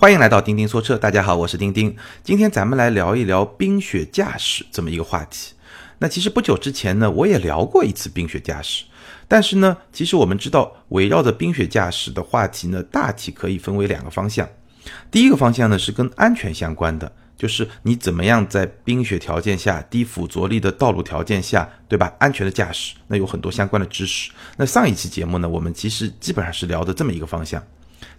[0.00, 1.96] 欢迎来到钉钉说车，大家好，我是钉钉。
[2.22, 5.54] 今天咱们来聊一聊冰雪驾驶这么一个话题。
[5.98, 8.84] 那其实不久之前呢，我也聊过一次冰雪驾驶。
[9.26, 14.48] 但是呢，其实我们知道，围绕着冰雪驾驶的话题呢，大体可以分为两个方向。
[15.10, 22.14] 第一个方向呢是跟安全相关的，就是你怎么样在冰雪条件下、低附着力的道路条件下，对吧？
[22.20, 24.30] 安全的驾驶，那有很多相关的知识。
[24.56, 27.60] 那上一期节目呢，我们其实基本上是聊的这么一个方向。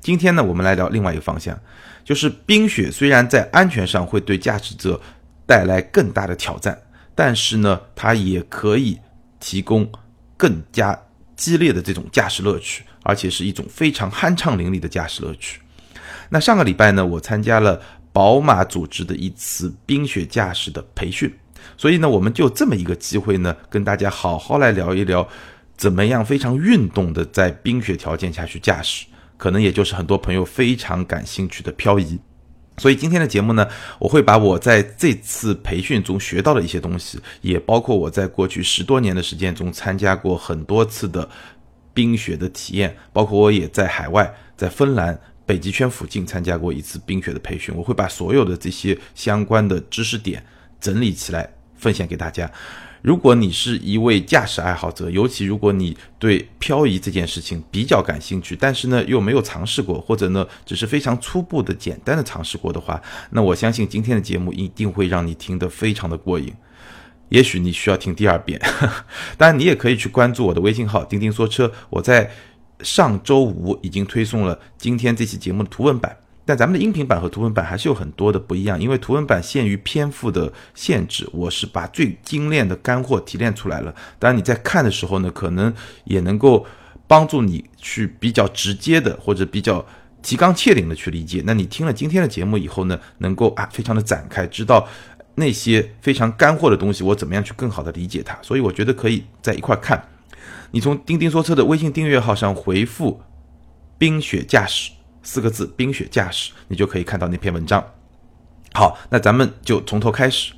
[0.01, 1.57] 今天呢，我们来聊另外一个方向，
[2.03, 4.99] 就是冰雪虽然在安全上会对驾驶者
[5.45, 6.77] 带来更大的挑战，
[7.13, 8.97] 但是呢，它也可以
[9.39, 9.89] 提供
[10.37, 10.97] 更加
[11.35, 15.59] 激烈的这种驾驶乐趣，而且是一种非常酣畅淋漓的驾驶乐趣。
[16.29, 17.81] 那上个礼拜呢，我参加了
[18.13, 21.33] 宝马组织的一次冰雪驾驶的培训，
[21.77, 25.27] 所以呢，我们就这么一个机会呢，跟大家好好来聊一聊，
[25.75, 29.05] 怎么样非常运动的在冰雪条件下去驾驶。
[29.39, 32.19] 可能也就是很多朋友非常感兴趣的漂移，
[32.77, 33.65] 所以今天的节目呢，
[33.97, 41.27] 我会把我在这次培训中学到的一些东西，也包括我在过去十多年的时间中参加过很多次的
[41.93, 50.45] 冰雪的体验，包括我也在海外，在芬兰北极圈附近参加过一次冰雪的培训，我会把所有的这些相关的知识点
[50.81, 52.51] 整理起来分享给大家。
[53.01, 66.53] 如果你是一位驾驶爱好者，尤其如果你对漂移这件事情比较感兴趣，但是呢又没有尝试过，或者呢只是非常初步的、简单的尝试过的话，那我相信今天的节目一定会让你听得非常的过瘾。
[67.29, 68.59] 也许你需要听第二遍。
[69.37, 72.29] 当然，你也可以去关注我的微信号“钉钉说车”，我在
[72.81, 76.17] 上周五已经推送了今天这期节目的图文版。
[76.49, 83.93] 但咱们的音频版和图文版还是有很多的不一样，因为图文版限于篇幅的限制，我是把最精炼的干货提炼出来了。
[84.17, 85.71] 当然你在看的时候呢，可能
[86.05, 86.65] 也能够
[87.05, 89.85] 帮助你去比较直接的或者比较
[90.23, 91.43] 提纲挈领的去理解。
[91.45, 94.87] 那你听了今天的节目以后呢，能够啊非常的展开，知道
[95.35, 98.35] 那些非常干货的东西，我怎么样去更好的理解它。
[98.41, 100.03] 所以我觉得可以在一块看。
[100.71, 103.21] 你从钉钉说车的微信订阅号上回复
[103.99, 104.93] “冰雪驾驶”。
[105.23, 107.83] 四个字“冰雪驾驶”，你就可以看到那篇文章。
[108.73, 110.53] 好，那咱们就从头开始。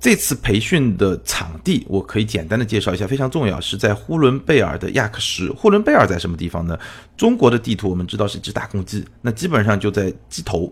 [0.00, 5.48] 这次培训的场地，我可以简单的介绍一下，非常重要，是在呼伦贝尔的亚克什。
[5.50, 6.78] 呼伦贝尔在什么地方呢？
[7.16, 10.70] 中国的地图我们知道是一只大公鸡，那基本上就在鸡头，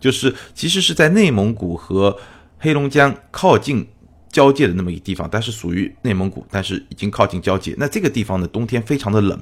[0.00, 2.16] 就是其实是在内蒙古和
[2.58, 3.86] 黑龙江靠近。
[4.32, 7.74] 交界的那么一个地方，但是属于内蒙古，但是已经靠近交界。
[7.78, 9.38] 那这个地方呢，冬天非常的冷。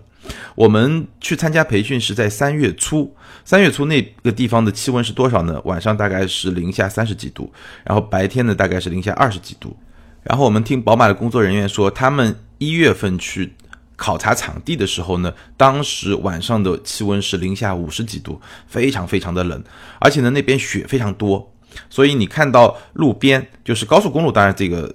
[0.54, 5.58] 我们去参加培训是在三月初，三月初那个地方的气温是多少呢？
[5.64, 7.50] 晚上大概是零下三十几度，
[7.84, 9.76] 然后白天呢大概是零下二十几度。
[10.24, 13.54] 然后我们听宝马的工作人员说，他们一月份去
[13.96, 19.62] 考察场地的时候呢，当时晚上的气温是零下五十几度，非常非常的冷，
[20.00, 21.49] 而且呢那边雪非常多。
[21.88, 24.92] 所以你看到路边就是高速公路，当然这个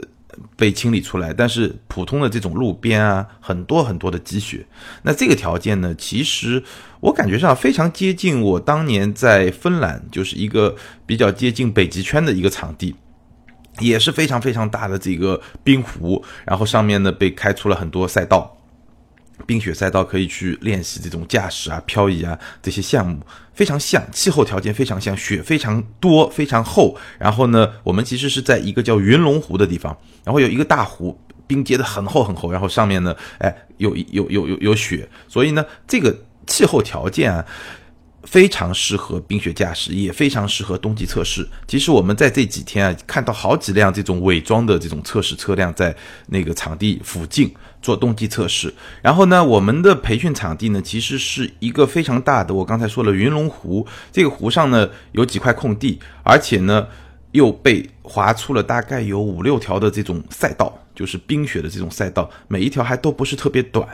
[0.58, 4.66] 被清理出来，但是普通的这种路边啊，很多很多的积雪。
[5.03, 6.62] 那这个条件呢，其实
[7.00, 10.75] 我感觉上非常接近我当年在芬兰，就是一个
[11.06, 12.96] 比较接近北极圈的一个场地，
[13.80, 18.55] 也是非常非常大的这个冰湖，然后上面呢被开出了很多赛道。
[19.46, 23.19] 冰雪赛道可以去练习这种驾驶啊、漂移啊这些项目，
[23.53, 26.97] 非常像，气候条件非常像，雪非常多、非常厚。
[27.19, 36.16] 然后呢，我们其实是在一个叫云龙湖的地方，然后有一个大湖，冰结的很厚很厚，然后上面呢，哎，有有有有有雪，所以呢，这个
[36.47, 37.46] 气候条件啊。
[38.25, 41.47] 非常适合冰雪驾驶，也非常适合冬季测试。
[41.68, 45.96] 其实我们在这几天啊，看到好几辆这种伪装的这种测试车辆在
[46.28, 47.53] 那个场地附近
[47.84, 48.74] 做冬季测试。
[49.02, 52.53] 然后呢，我们的培训场地呢，其实是一个非常大的。
[52.53, 56.88] 我刚才说了，云龙湖这个湖上呢有几块空地，而且呢
[57.31, 63.88] 又被划出了大概有五六条的这种赛道，就是冰雪的这种赛道，每一条还都不是特别短，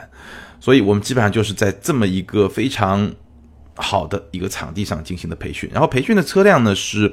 [0.58, 3.12] 所以我们基本上就是在这么一个非常。
[3.76, 7.12] 好的一个场地上进行的培训，然后培训的车辆呢是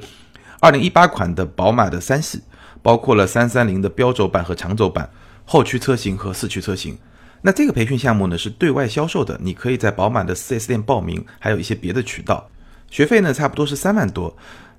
[0.59, 2.41] 二零一八款的宝马的三系，
[2.81, 5.09] 包括了三三零的标轴版和长轴版
[5.45, 6.97] 后驱车型和四驱车型。
[7.41, 12.50] 那这个培训项目呢是对外销售的，你可以在宝马的 4S 店报名，还有一些别的渠道。
[12.91, 14.35] 学费呢差不多是三万多，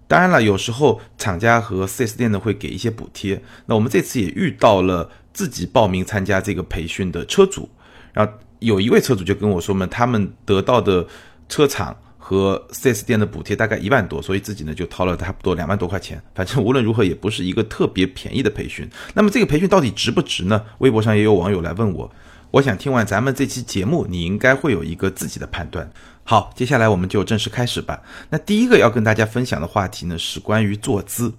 [0.06, 3.43] 当然了，有时候厂家和 4S 店呢会给一些补贴。
[3.65, 7.71] 那我们这次也遇到了自己报名参加这个培训的车主，
[8.12, 11.06] 然后有一位车主就跟我说嘛，他们得到的。
[11.50, 16.23] 车厂和 4S 店的补贴大概一万多，所以自己呢就掏了差不多两万多块钱。
[16.35, 18.88] 反正无论如何也不是一个特别便宜的培训。
[19.12, 20.64] 那么这个培训到底值不值呢？
[20.79, 22.11] 微博上也有网友来问我，
[22.52, 25.91] 我想听完咱们这期节目，你应该会有一个自己的判断。
[26.23, 28.00] 好，接下来我们就正式开始吧。
[28.29, 31.35] 那第一个要跟大家分享的话题呢，是关于坐姿。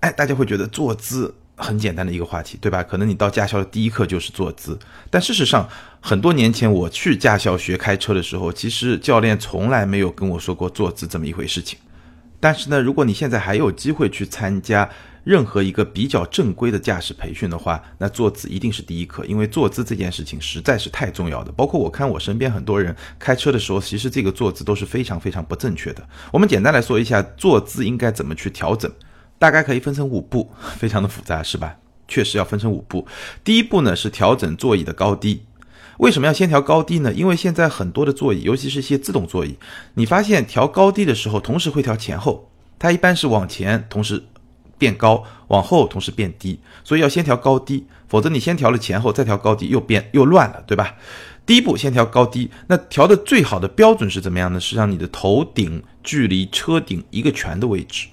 [0.00, 2.82] 哎，大家会觉得坐姿很简单的一个话题，对吧？
[2.82, 4.78] 可能你到驾校的第一课就是坐姿，
[5.10, 5.68] 但事实上，
[6.04, 11.78] 很多年前我去驾校学开车的时候，其实教练从来没有跟我说过坐姿这么一回事情。
[12.40, 14.90] 但是呢，如果你现在还有机会去参加
[15.22, 21.52] 任何一个比较正规的驾驶培训的话，那坐姿一定是第一课，因为坐姿这件事情实在是太重要的。
[21.52, 26.04] 包括我看我身边很多人开车的时候，其实这个坐姿都是非常非常不正确的。
[26.32, 28.90] 我们简单来说一下坐姿应该怎么去调整，
[29.38, 31.76] 大概可以分成五步，非常的复杂是吧？
[32.08, 33.06] 确实要分成五步。
[33.44, 35.44] 第一步呢是调整座椅的高低。
[36.02, 37.12] 为什么要先调高低呢？
[37.12, 39.56] 因为现在很多的座椅，尤其是一些自动座椅，
[39.94, 44.20] 你发现调高低的时候，同时会调前后，它一般是往前同时
[44.76, 50.96] 变高，往后同时变低，所以要先调高低，否则你先调了前后，再调高低又变又乱了，对吧？
[51.46, 54.58] 第一步先调高低，那调的最好的标准是怎么样呢？
[54.58, 58.08] 是让你的头顶距离车顶一个拳的位置，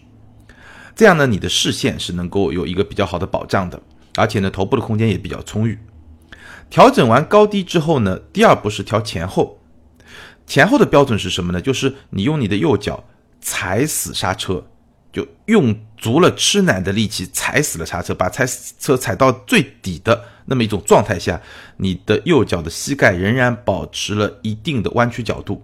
[0.96, 3.82] 这样呢，你的视线是能够有一个比较好的保障的，
[4.16, 5.76] 而且呢，头部的空间也比较充裕。
[6.69, 9.60] 调整完高低之后呢，第二步是调前后。
[10.45, 11.62] 前后的标准是什么呢？
[11.62, 13.04] 就是你用你的右脚
[13.39, 14.66] 踩死刹车，
[15.12, 18.48] 就用足了吃奶的力气踩死了刹车，把踩
[18.80, 21.39] 车踩到最底的那么一种状态下，
[21.77, 25.63] 你的右脚的膝盖仍然保持了一定的弯曲角度。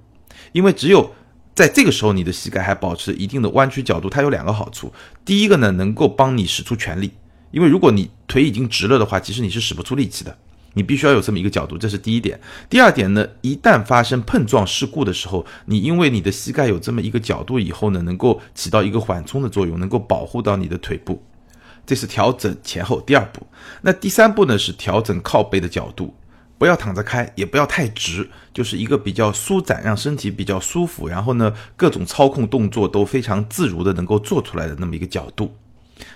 [0.51, 1.13] 因为只有
[1.55, 4.93] 在这个时候，你的膝盖还保持一定的弯曲角度，它有两个好处。
[5.23, 7.11] 第一个呢，能够帮你使出全力，
[7.49, 10.37] 因为如果你腿已经直了的话，其实你是使不出力气的。
[10.75, 12.39] 你必须要有这么一个角度，这是第一点。
[12.69, 21.23] 第二点呢，一旦发生碰撞事故的时候，你因为你的膝盖有这么一个角度以后呢，能够起到一个缓冲的作用，能够保护到你的腿部。
[21.85, 23.45] 这是调整前后第二步。
[23.81, 26.13] 那第三步呢，是调整靠背的角度，
[26.57, 35.55] 不要躺着开，也不要太直，就是一个比较舒展，让身体比较舒服，然后呢，各种操控动作都非常自如的能够做出来的那么一个角度。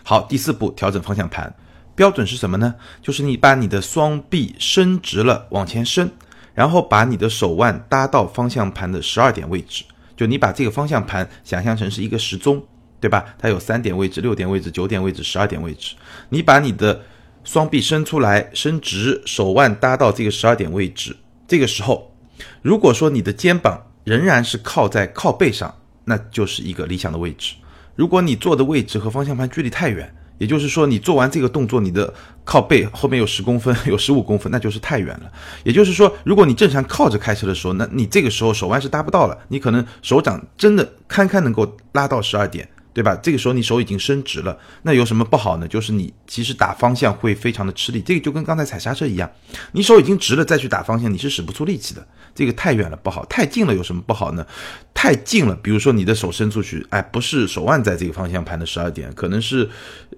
[0.04, 1.56] 好，第四步调整方向盘。
[2.00, 2.76] 标准是什么呢？
[3.02, 6.10] 就是你把你的双臂伸直了往前伸，
[6.54, 9.84] 然后把你的手腕搭到方向盘的十二点位置。
[10.16, 12.64] 就你把这个方向盘想象成是一个时钟，
[13.02, 13.26] 对吧？
[13.38, 15.94] 它有三点位置、六点位置、九点位置、十二点位置。
[16.30, 17.02] 你把你的
[17.44, 21.18] 双臂伸出来，伸直，手腕搭到这个十二点位置。
[21.50, 22.16] 这个时候，
[22.62, 25.76] 如果说你的肩膀仍然是靠在靠背上，
[26.06, 27.56] 那就是一个理想的位置。
[27.98, 32.12] 如果你坐的位置和方向盘距离太远，也就是说，你做完这个动作，你的
[32.44, 35.32] 靠背后面有十公分， 有十五公分，那就是太远了。
[35.64, 42.68] 也就是说，如果你正常靠着开车的时候，那你这个时候手腕是搭不到了，你可能手掌真的堪堪能够拉到十二点。
[42.92, 43.16] 对吧？
[43.22, 45.68] 这个时候你手已经伸直了，那有什么不好呢？
[45.68, 49.30] 就是你其实打方向会非常的吃力，这个就跟刚才踩刹车一样，
[49.72, 52.06] 你手已经直了再去打方向，你是使不出力气的。
[52.34, 54.46] 这个太远了不好，太近了有什么不好呢？
[54.94, 59.70] 太近了，比如说你的手伸出去，哎，不是手腕在这个方向盘的十二点，可能是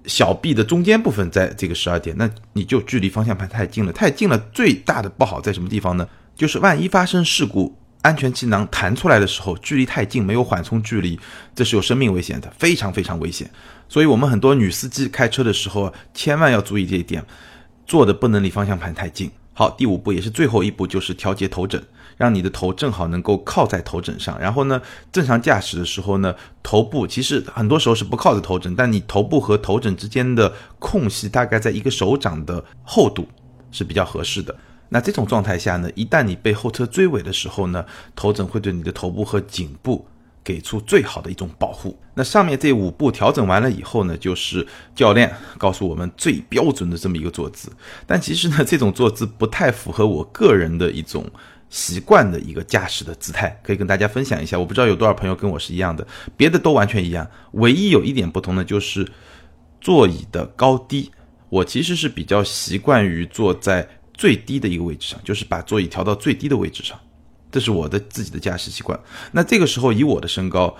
[0.06, 4.38] 小臂的中间部分在这个十二点，那你就距离方向盘太近了，太近了。
[4.52, 6.08] 最大的不好在什么地方呢？
[6.34, 7.76] 就是万一发生事故。
[8.02, 11.16] 安全气囊弹出来的时候，距离太近，没有缓冲距离，
[11.54, 13.48] 这是有生命危险的，非常非常危险。
[13.88, 17.24] 所以，我们很多女司机开车的时候，千万要注意这一点，
[17.86, 19.30] 坐的不能离方向盘太近。
[19.54, 21.82] 好，第五步也是最后一步，就是调节头枕，
[22.16, 24.38] 让你的头正好能够靠在头枕上。
[24.40, 24.80] 然后呢，
[25.12, 33.28] 正常驾驶的时候呢，头部其实很多时候是不靠着头枕，但你头部和头枕之间的空隙大概在一个手掌的厚度
[33.70, 34.56] 是比较合适的。
[34.88, 37.84] 那这种状态下呢，一旦你被后车追尾的时候呢，
[38.16, 40.06] 头枕会对你的头部和颈部
[40.44, 41.98] 给出最好的一种保护。
[42.14, 47.70] 那上面这五步调整完了以后呢，就是教练告诉我们最标准的这么一个坐姿。
[48.06, 51.24] 但其实呢，这种坐姿不太符合我个人的一种
[51.70, 54.58] 习惯的一个驾驶的姿态，可以跟大家分享一下。
[54.58, 56.06] 我不知道有多少朋友跟我是一样的，
[56.36, 59.06] 别的都完全一样，唯一有一点不同的就是
[59.80, 61.10] 座椅的高低。
[61.48, 63.88] 我其实是比较习惯于坐在。
[64.14, 66.96] 最低的一个位置上，就是把座椅调到最低的位置上，
[67.52, 68.98] 这是我的自己的驾驶习惯。
[69.30, 70.74] 那这个时候以我的身高，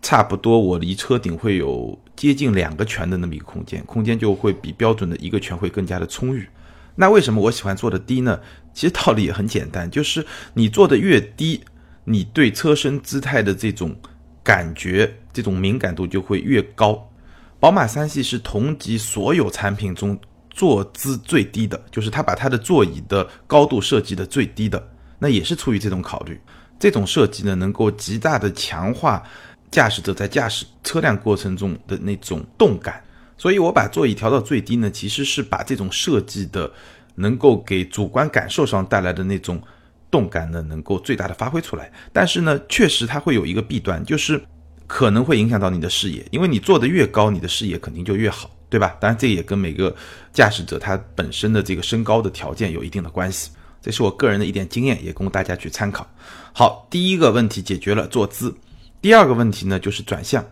[0.00, 6.46] 差不多我离车顶会有接近两个拳的那么一个空间，空间就会比标准的一个拳会更加的充裕。
[6.94, 8.38] 那为什么我喜欢坐的低呢？
[8.72, 10.24] 其实道理也很简单，就是
[10.54, 11.62] 你坐的越低，
[12.04, 13.96] 你对车身姿态的这种
[14.44, 17.10] 感觉、这种敏感度就会越高。
[17.58, 20.16] 宝马三系是同级所有产品中。
[20.52, 26.40] 坐姿最低的，就是它把它的座椅的高度设计的最低的，那也是出于这种考虑。
[26.80, 29.22] 这种设计呢，能够极大的强化
[29.70, 33.04] 驾驶者在驾驶车辆过程中的那种动感。
[33.38, 36.70] 所以我把座椅调到最低呢，其实是把这种设计的
[37.14, 39.62] 能够给主观感受上带来的那种
[40.10, 41.92] 动感呢，能够最大的发挥出来。
[42.12, 44.42] 但是呢，确实它会有一个弊端，就是
[44.86, 48.96] 可能会影响到你的视野，因为你坐得越高，你的视野肯定就越好，对吧？
[49.00, 49.94] 当然，这也跟每个
[50.32, 53.50] 驾驶者他本身的这个身高的条件有一定的关系。
[53.80, 56.06] 这是我个人的一点经验，也供大家去参考。
[56.52, 58.54] 好，第一个问题解决了坐姿，
[59.00, 60.44] 第二个问题呢就是转向。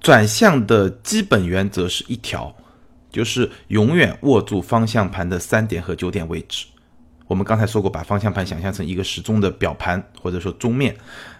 [0.00, 2.54] 转向的基本原则是一条，
[3.10, 6.66] 就是永远握住方向盘的三点和九点位置。
[7.26, 10.96] 我们刚才说过，把方向盘想象成一个时钟的表盘或者说钟面，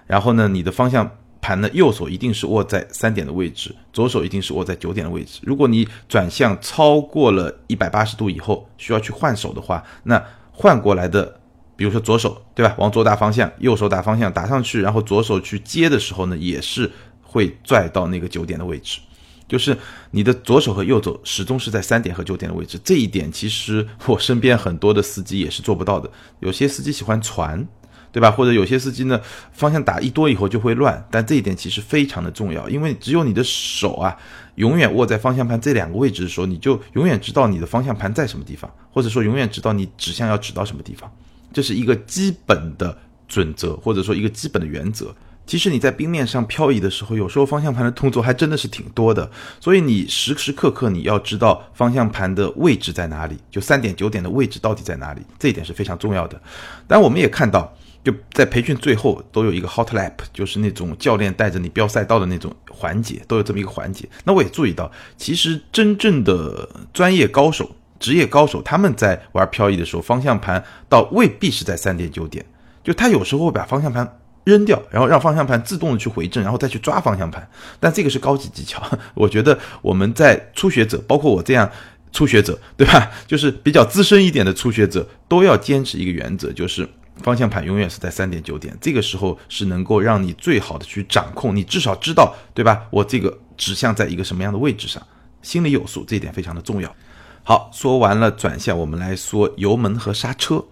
[0.06, 5.40] 然后呢，你的方向盘的右手一定是握在三点的位置，左手一定是握在九点的位置。
[5.42, 10.22] 如果你转向超过了一百八十度以后，需要去换手的话，那
[10.60, 11.40] 换过来的，
[11.74, 12.74] 比如说左手，对吧？
[12.76, 16.90] 往左打方向，右手打方向，打上去，然后左手去接的时候呢，也是
[17.22, 19.00] 会拽到那个九点的位置。
[19.48, 19.74] 就是
[20.10, 22.78] 你的左手和右手始终是在三点和九点的位置。
[22.84, 26.10] 这一点其实我身边很多的司机也是做不到的。
[26.40, 27.66] 有些司机喜欢传，
[28.12, 28.30] 对吧？
[28.30, 29.20] 或者有些司机呢，
[29.52, 31.06] 方向打一多以后就会乱。
[31.10, 34.16] 但这一点其实非常的重要，因为只有你的手啊。
[34.56, 41.10] 永远握在方向盘这两个位置的时候，你就永远知道你的方向盘在什么地方，或者说永远知道你指向要指到什么地方，
[41.50, 42.94] 这是一个基本的
[43.26, 45.14] 准则，或者说一个基本的原则。
[45.46, 56.38] 其实你在冰面上漂移的时候，有时候方向盘的动作还真的是挺多的，所以你时时刻刻你要知道方向盘的位置在哪里，就三点九点的位置到底在哪里，这一点是非常重要的。
[56.86, 57.72] 但我们也看到。
[58.02, 64.08] 就在培训最后都有一个 hot lap，就是那种教练带着你飙赛道的那种环节，都有这么一个环节。
[64.24, 72.42] 那我也注意到，其实真正的专业高手、职业高手，他们在玩漂移的时候，方向盘倒未必是在三点九点，
[72.82, 77.46] 就他有时候会把方向盘扔掉，然后让方向盘自动的去回正，然后再去抓方向盘。
[77.78, 81.70] 但这个是高级技巧， 我觉得我们在初学者，包括我这样
[82.12, 83.10] 初学者，对吧？
[83.26, 86.88] 就是比较资深一点的初学者，都要坚持一个原则，就是。
[87.22, 92.86] 方向盘永远是在三点九点，这个时候是能够让你最好的去掌控，你至少知道，对吧？
[92.90, 95.06] 我这个指向在一个什么样的位置上，
[95.42, 96.94] 心里有数，这一点非常的重要。
[97.42, 100.64] 好，说完了转向，我们来说油门和刹车。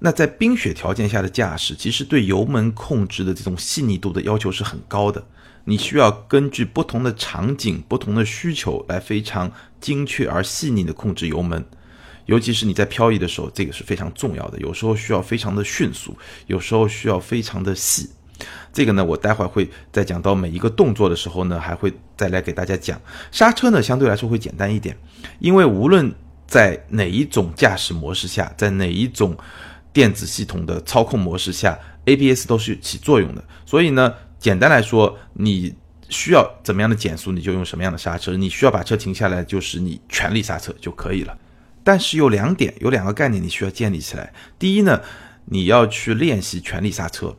[0.00, 5.24] 那在冰雪条件下的驾驶，其实对油门控制的这种细腻度的要求是很高的，
[5.64, 11.64] 你需要根据不同的场景、不同的需求来非常精确而细腻的控制油门。
[12.26, 14.58] 尤其是你在漂移的时候，这个是非常重要的。
[14.58, 18.08] 有时候需要非常的迅速，有时候需要非常的细。
[18.72, 23.00] 这个呢，我待会会在讲到每一个动作的时候呢，还会再来给大家讲。
[23.30, 24.96] 刹车呢，相对来说会简单一点，
[25.38, 26.12] 因为无论
[26.46, 29.36] 在哪一种驾驶模式下，在哪一种
[29.92, 33.44] 电子系统的操控模式下，ABS 都是起作用的。
[33.66, 35.74] 所以呢，简单来说，你
[36.08, 41.36] 需要怎么样的减速，你就用什么样的刹车；你需要把车停下来，就是你全力刹车就可以了。
[41.84, 44.32] 但是有两点，有两个概念你需要建立起来。
[44.58, 45.00] 第一呢，
[45.46, 47.36] 你要去练习全力刹车。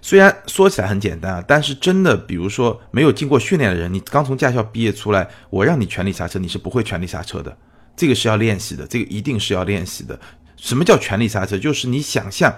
[0.00, 7.56] 虽然说起来很简单啊，但是真的，比如说没有经过训练的人，你刚从驾校毕业出来，我让你全力刹车，你是不会全力刹车的。
[7.94, 10.18] 这个是要练习的，这个一定是要练习的。
[10.56, 11.58] 什么叫全力刹车？
[11.58, 12.54] 就是你想象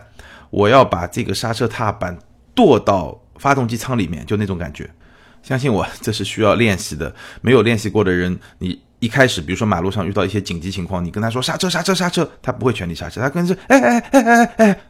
[0.50, 2.18] 我要把这个刹车踏板
[2.54, 4.88] 跺到发动机舱里面，就那种感觉。
[5.42, 7.14] 相信我，这是需要练习的。
[7.42, 8.80] 没有练习过的人，你。
[9.04, 14.80] 一开始，比如说马路上遇到一些紧急情况，你跟他说刹车刹车刹车，他不会全力刹车，他跟着哎哎哎哎哎，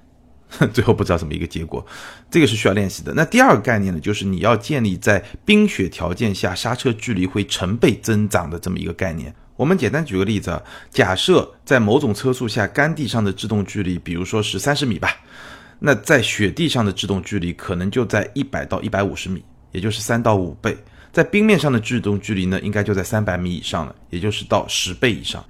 [0.73, 1.85] 最后不知道怎么一个结果，
[2.31, 3.13] 这个是需要练习的。
[3.13, 9.35] 那第二个概念呢，就是你要建立在冰雪条件下刹车距离会成倍增长的这么一个概念。
[9.57, 15.11] 我们简单举个例子啊，假设在某种车速下，干地上的制动距离，比如说是三十米吧，
[15.81, 20.77] 那在雪地上的制动距离可能就在一百到一百五十米，也就是三到五倍。
[21.15, 25.43] 在冰面上的制动距离呢，应该就在三百米以上了，也就是到十倍以上。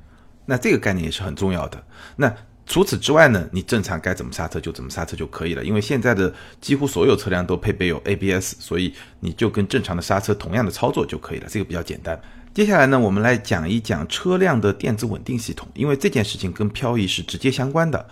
[0.44, 1.82] 那这个概念也是很重要的。
[2.16, 2.30] 那
[2.66, 5.64] 除此之外呢，你正常该怎么刹车就怎么刹车就可以了。
[5.64, 6.30] 因为现在的
[6.60, 11.46] 几乎所有车辆都配备有 ABS，所以你就跟正常的刹车同样的操作就可以了。
[11.48, 12.20] 这个比较简单。
[12.52, 18.06] 接下来呢，我们来讲一讲车辆的电子稳定系统，因为这件事情跟漂移是直接相关的。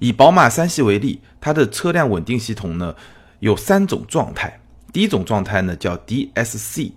[0.00, 2.94] 以宝马三系为例，它的车辆稳定系统呢
[3.38, 4.59] 有三种状态。
[4.92, 6.92] 第一种状态呢叫 DSC，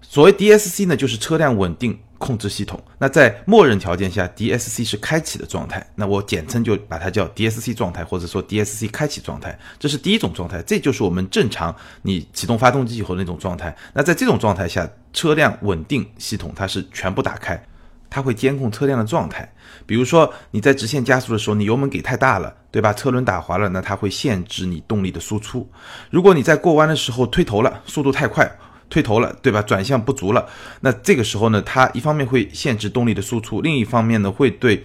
[0.00, 2.82] 所谓 DSC 呢就是车辆稳定控制系统。
[2.98, 5.86] 那在默认条件下，DSC 是开启的状态。
[5.94, 9.56] 那我简称就把它叫 DSC 状态，或者说 DSC 开启状态。
[9.78, 13.76] 这是第一种状态，这就是我们正常你启动发动机以后那种状态。
[13.94, 17.62] 那在这种状态下，车辆稳定系统它是全部打开。
[18.10, 19.50] 它会监控车辆的状态，
[19.86, 22.92] 比如说你在直线加速的时候，你油门给太大了，对吧？
[22.92, 25.68] 车轮打滑了，那它会限制你动力的输出。
[26.10, 28.50] 如果你在过弯的时候推头了，速度太快，
[28.88, 29.60] 推头了，对吧？
[29.62, 30.48] 转向不足了，
[30.80, 34.84] 那这个时候呢，它一方面会限制动力的输出，另一方面呢，会对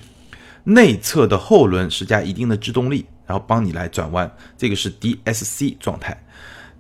[0.66, 6.18] 内侧的后轮施加一定的制动力，然后帮你来转弯，这个是 DSC 状态。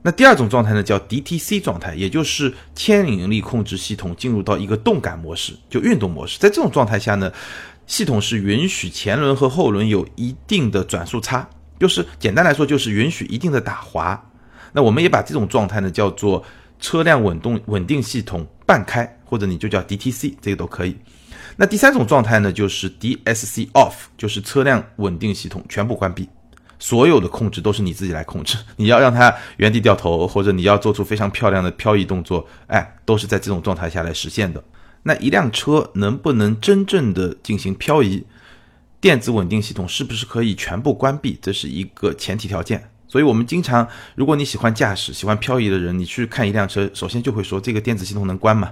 [0.05, 6.37] 那第二种状态呢，叫 DTC 状态，也就是牵引力控制系统进入到一个动感模式，就运动模式。
[6.37, 7.31] 在这种状态下呢，
[7.87, 14.21] 系统是允许前轮和后轮有一定的转速差，就是简单来说就是允许一定的打滑。
[14.73, 16.43] 那我们也把这种状态呢叫做
[16.81, 20.97] 车辆稳动稳定系统半开，或者你就叫 DTC，这个都可以。
[21.55, 26.27] 那第三种状态呢，就是 DSC off，就是车辆稳定系统全部关闭。
[26.83, 34.61] 所有的控制都是你自己来控制， 你要让它原地掉头，或者你要做出非常漂亮的漂移动作，哎，都是在这种状态下来实现的。
[35.03, 38.25] 那一辆车能不能真正的进行漂移，
[38.99, 42.89] 电子稳定系统是不是可以全部关闭，这是一个前提条件。
[43.07, 48.69] 所以，我们经常，如果你喜欢驾驶、喜欢漂移的人，你去看一辆车，首先就会说这个电子系统能关吗？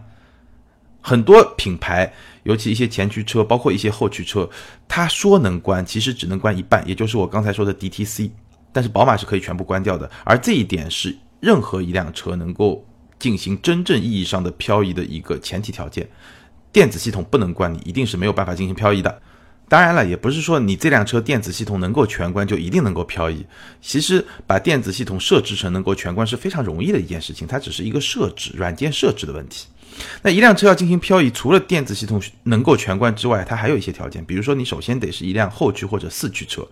[1.01, 4.49] 很多品牌，尤其一些前驱车，包括一些后驱车，
[4.87, 8.31] 他说能关，其实只能关一半，也就是我刚才说的 DTC。
[8.71, 12.85] 但是宝马是可以全部关掉的，而这一点是任何一辆车能够
[13.19, 16.07] 进行真正意义上的漂移的一个前提条件。
[16.71, 19.21] 电子系统不能关，你一定是没有办法进行漂移的。
[19.67, 23.45] 当然了，也不是说你这辆车电子系统能够全关就一定能够漂移。
[23.81, 29.67] 其实把电子系统设置成能够全关是非常容易的一件事情，它只是一个设置软件设置的问题。
[30.21, 36.67] 那一辆车要进行漂移，除了电子系统能够全关之外，它还有一些条件，比如说你首先得是一辆后驱或者四驱车，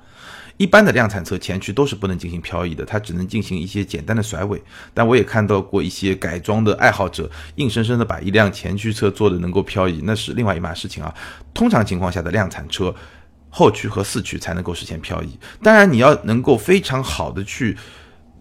[0.58, 4.62] 一般的量产车前驱都是不能进行漂移的，它只能进行一些简单的甩尾。
[4.94, 11.14] 但我也看到过一些改装的爱好者，硬生生的把一辆前驱车做的能够漂移，那是另外一码事情啊。
[11.54, 12.94] 通常情况下的量产车，
[13.50, 15.38] 后驱和四驱才能够实现漂移。
[15.64, 17.78] 当然，你要能够非常好的去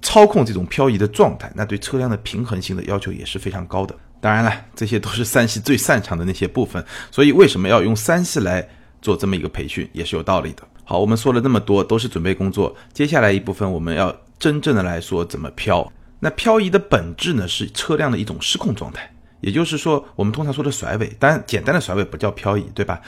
[0.03, 3.95] 操控这种漂移的状态，那对车辆的平衡性的要求也是非常高的。
[4.21, 8.69] 当然了，这些都是三系最擅长的那些部分，所以为什么要用三系来
[9.01, 10.63] 做这么一个培训，也是有道理的。
[10.85, 12.75] 好，我们说了那么多，都是准备工作。
[12.93, 15.93] 接下来一部分，我们要真正的来说怎么漂。
[16.19, 19.09] 那漂移的本质呢，是车辆的一种失控状态，
[19.41, 23.01] 也就是说，我们通常说的甩尾，当然简单的甩尾不叫漂移，对吧？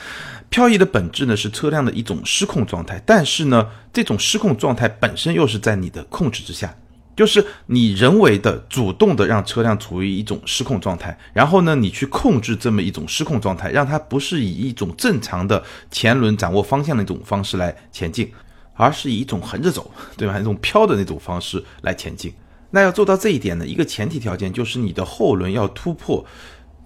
[0.48, 6.72] 漂移的本质呢，是车辆的一种失控状态，但是呢，这种失控状态本身又是在你的控制之下。
[7.20, 18.32] 就是你人为的、主动的让车辆处于一种失控状态，然后呢，你去控制这么一种失控状态，让它不是以一种正常的前轮掌握方向的一种方式来前进，
[18.72, 20.40] 而是以一种横着走，对吧？
[20.40, 22.32] 一种飘的那种方式来前进。
[22.70, 26.24] 那要做到这一点呢，一个前提条件就是你的后轮要突破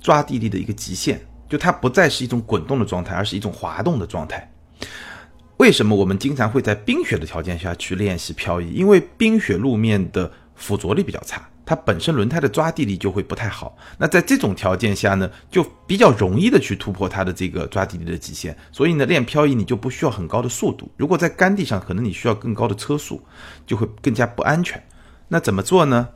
[0.01, 4.51] 抓地力的一个极限，就它不再是一种滚动的状态，而是一种滑动的状态。
[5.59, 8.73] 为什么我们经常会在冰雪的条件下去练习漂移？
[8.73, 13.77] 因为冰雪路面的附着力比较差，它本身轮胎的抓地力就会不太好。
[13.97, 18.57] 那在这种条件下呢，就比较容易的去突破它的这个抓地力的极限。
[18.73, 20.91] 所以呢，练漂移你就不需要很高的速度。
[20.97, 23.23] 如果在干地上，可能你需要更高的车速，
[23.65, 24.83] 就会更加不安全。
[25.29, 26.09] 那怎么做呢？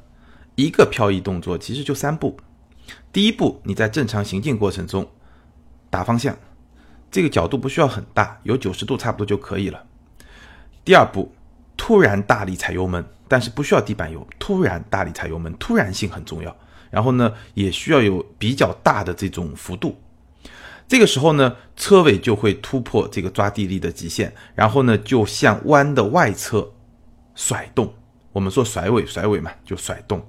[0.56, 2.36] 一个漂移动作其实就三步。
[3.12, 5.08] 第一步，你在正常行进过程中
[5.88, 6.36] 打方向。
[7.10, 9.82] 这个角度不需要很大，有九十度差不多就可以了。
[10.84, 11.32] 第二步，
[11.76, 16.54] 突然大力踩油门，但是不需要地板油，突然大力踩油门，突然性很重要。
[16.90, 19.98] 然后呢，也需要有比较大的这种幅度。
[20.86, 26.72] 这个时候呢，车尾就会突破这个抓地力的极限，然后呢，就向弯的外侧
[27.34, 27.92] 甩动。
[28.32, 30.26] 我们说甩尾，甩尾嘛，就甩动。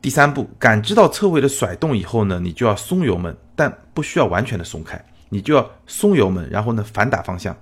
[0.00, 5.04] 第三步，感知到车尾的甩动以后呢，你就要松油门，但不需要完全的松开。
[5.32, 7.56] 你就要松油门，然后呢反打方向，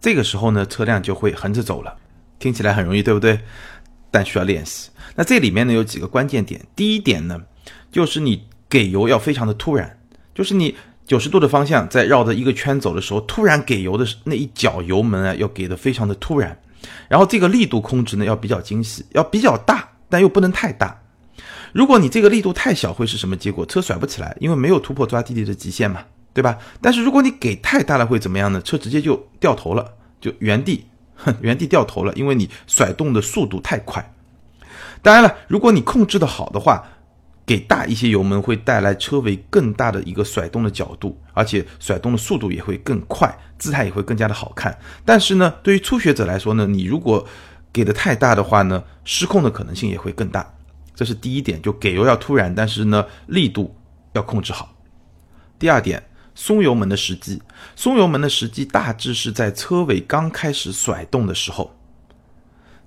[0.00, 1.96] 这个时候呢车辆就会横着走了。
[2.40, 3.38] 听起来很容易，对不对？
[4.10, 4.90] 但需要练习。
[5.14, 6.60] 那这里面呢有几个关键点。
[6.74, 7.40] 第一点呢，
[7.92, 9.96] 就是你给油要非常的突然，
[10.34, 10.74] 就是你
[11.06, 16.60] 九十度的方向在绕着一个圈走的时候，突然给油的那一脚油门啊，要给的非常的突然。
[17.08, 21.00] 然后这个力度控制呢要比较精细，要比较大，但又不能太大。
[21.72, 23.64] 如果你这个力度太小，会是什么结果？
[23.64, 26.02] 车甩不起来，因为没有突破抓地力的极限嘛。
[26.34, 26.58] 对吧？
[26.82, 28.60] 但是如果你给太大了，会怎么样呢？
[28.60, 30.84] 车直接就掉头了，就原地，
[31.40, 34.12] 原地掉头了，因为你甩动的速度太快。
[35.00, 36.84] 当然了，如果你控制的好的话，
[37.46, 44.76] 给大一些油门会带来车尾更大的一个甩动的角度，而且甩动的速度也会更快，姿态也会更加的好看。
[45.04, 47.24] 但是呢，对于初学者来说呢，你如果
[47.72, 50.52] 给的太大的话呢，失控的可能性也会更大。
[50.96, 53.76] 这是第一点，就给油要突然，但是呢，力度
[54.14, 54.74] 要控制好。
[55.60, 56.02] 第二点。
[56.34, 57.40] 松油门的时机，
[57.76, 61.76] 松油门的时机大致是在车尾刚开始甩动的时候，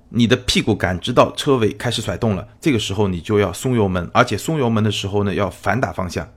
[0.09, 6.29] 你的屁股感知到车尾开始甩动了，这个时候你就要松油门，而且松油门的时候呢要反打方向，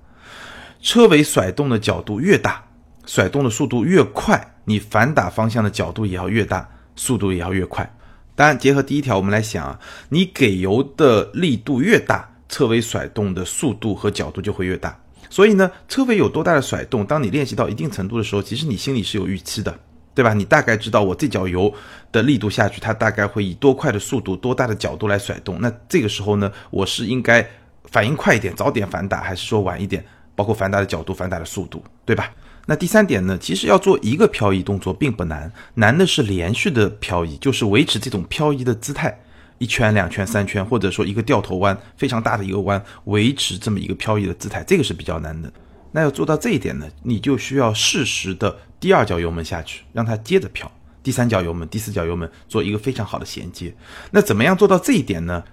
[0.81, 2.65] 车尾甩动的角度越大，
[3.07, 7.93] 甩动的速度越快，你反打方向的角度也要越大，速度也要越快。
[8.37, 14.99] 当然，结合第一条，我们来想啊，你给油的力度越大，车尾甩动的速度和角度就会越大。
[15.31, 19.75] 所以呢，车尾有多大的甩动，当你练习到一定程度的时候，其实你心里是有预期的，
[20.15, 20.35] 对吧？
[20.35, 21.73] 你大概知道我这脚油
[22.13, 25.61] 的力度下去，它大概会以多快的速度、多大的角度来甩动。
[25.61, 27.49] 那这个时候呢，我是应该
[27.85, 30.05] 反应快一点，早点反打，还是说晚一点？
[30.35, 32.33] 包括反打的角度、反打的速度，对吧？
[32.67, 33.37] 那第三点呢？
[33.39, 39.19] 其实要做一个漂移动作并不难，难的是连续的漂移，就是维持这种漂移的姿态，
[39.61, 45.53] 一圈、两圈、三圈，或者说一个掉头弯，非常大的一个弯，维持这么一个漂移的姿态，这个是比较难的。
[45.93, 50.67] 那要做到这一点呢，你就需要适时的第二脚油门下去，让它接着漂；
[51.03, 53.75] 第三脚油门、第四脚油门做一个非常好的衔接。
[54.13, 55.45] 那怎么样做到这一点呢？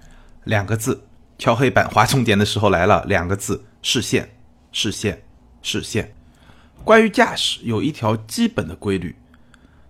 [0.45, 1.03] 两个字，
[1.37, 4.37] 敲黑板划重点的时候来了，两个字：视线，
[4.71, 5.21] 视线，
[5.61, 6.15] 视线。
[6.85, 9.17] 关于驾驶有一条基本的规律，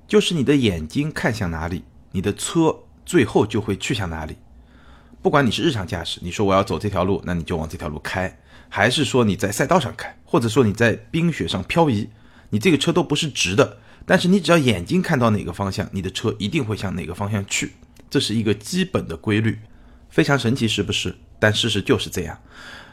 [0.08, 2.76] 就是你的眼睛看向哪里，你的车
[3.08, 4.36] 最后就会去向哪里。
[5.22, 8.30] 不管你是日常驾驶，你说我要走这条路，那你就往这条路开；
[8.68, 12.10] 还是说你在赛道上开，或者说你在冰雪上漂移，
[12.50, 13.78] 你这个车都不是直的。
[14.06, 17.72] 但是你只要眼睛看到哪个方向，你的车一定会向哪个方向去，
[18.10, 19.58] 这是一个基本的规律，
[20.10, 21.16] 非常神奇，是不是？
[21.40, 22.38] 但事实就是这样。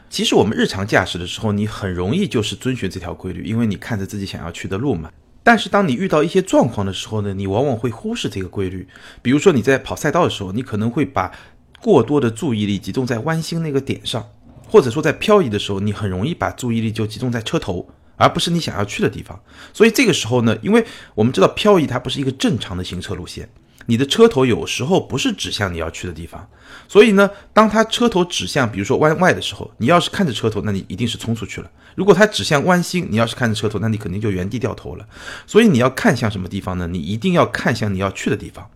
[0.09, 5.11] 其实我们日常驾驶的时候，你很容易就是遵循这条规律，因为你看着自己想要去的路嘛。
[5.45, 8.87] 但是当你遇到一些状况的时候呢，你往往会忽视这个规律。
[9.21, 11.31] 比如说你在跑赛道的时候，你可能会把
[11.79, 14.27] 过多的注意力集中在弯心那个点上，
[14.67, 19.39] 或者说在漂移的时候，你很容易把注意力就集中在车头，而不是你想要去的地方。
[19.71, 23.47] 所以这个时候呢，因为我们知道漂移它不是一个正常的行车路线。
[23.87, 26.49] 你的车头有时候不是指向你要去的地方，
[26.87, 35.07] 所以呢，当它车头指向，比如说弯外的时候，你要是看着车头，那你一定是冲出去了；如果它指向弯心，你要是看着车头，那你肯定就原地掉头了。
[35.47, 36.87] 所以你要看向什么地方呢？
[36.87, 38.69] 你一定要看向你要去的地方。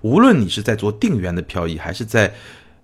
[0.00, 2.34] 无论你是在做定圆的漂移，还是在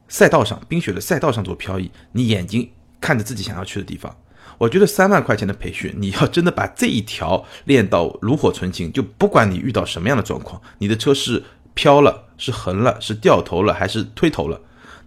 [0.09, 2.70] 赛道上冰雪的赛道上做漂移，你眼睛
[3.01, 4.16] 看着自己想要去的地方。
[4.59, 11.44] 我觉得三万块钱的培训，你要真的把这一条练到炉火纯青，就不管你遇到什么样的状况，你的车是。
[11.74, 14.61] 飘了，是横了，是掉头了，还是推头了？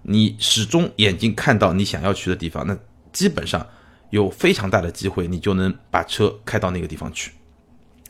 [0.03, 2.77] 你始终眼睛看到你想要去的地方，那
[3.11, 3.67] 基本上
[4.11, 7.31] 有非常大的机会，你就能把车开到那个地方去。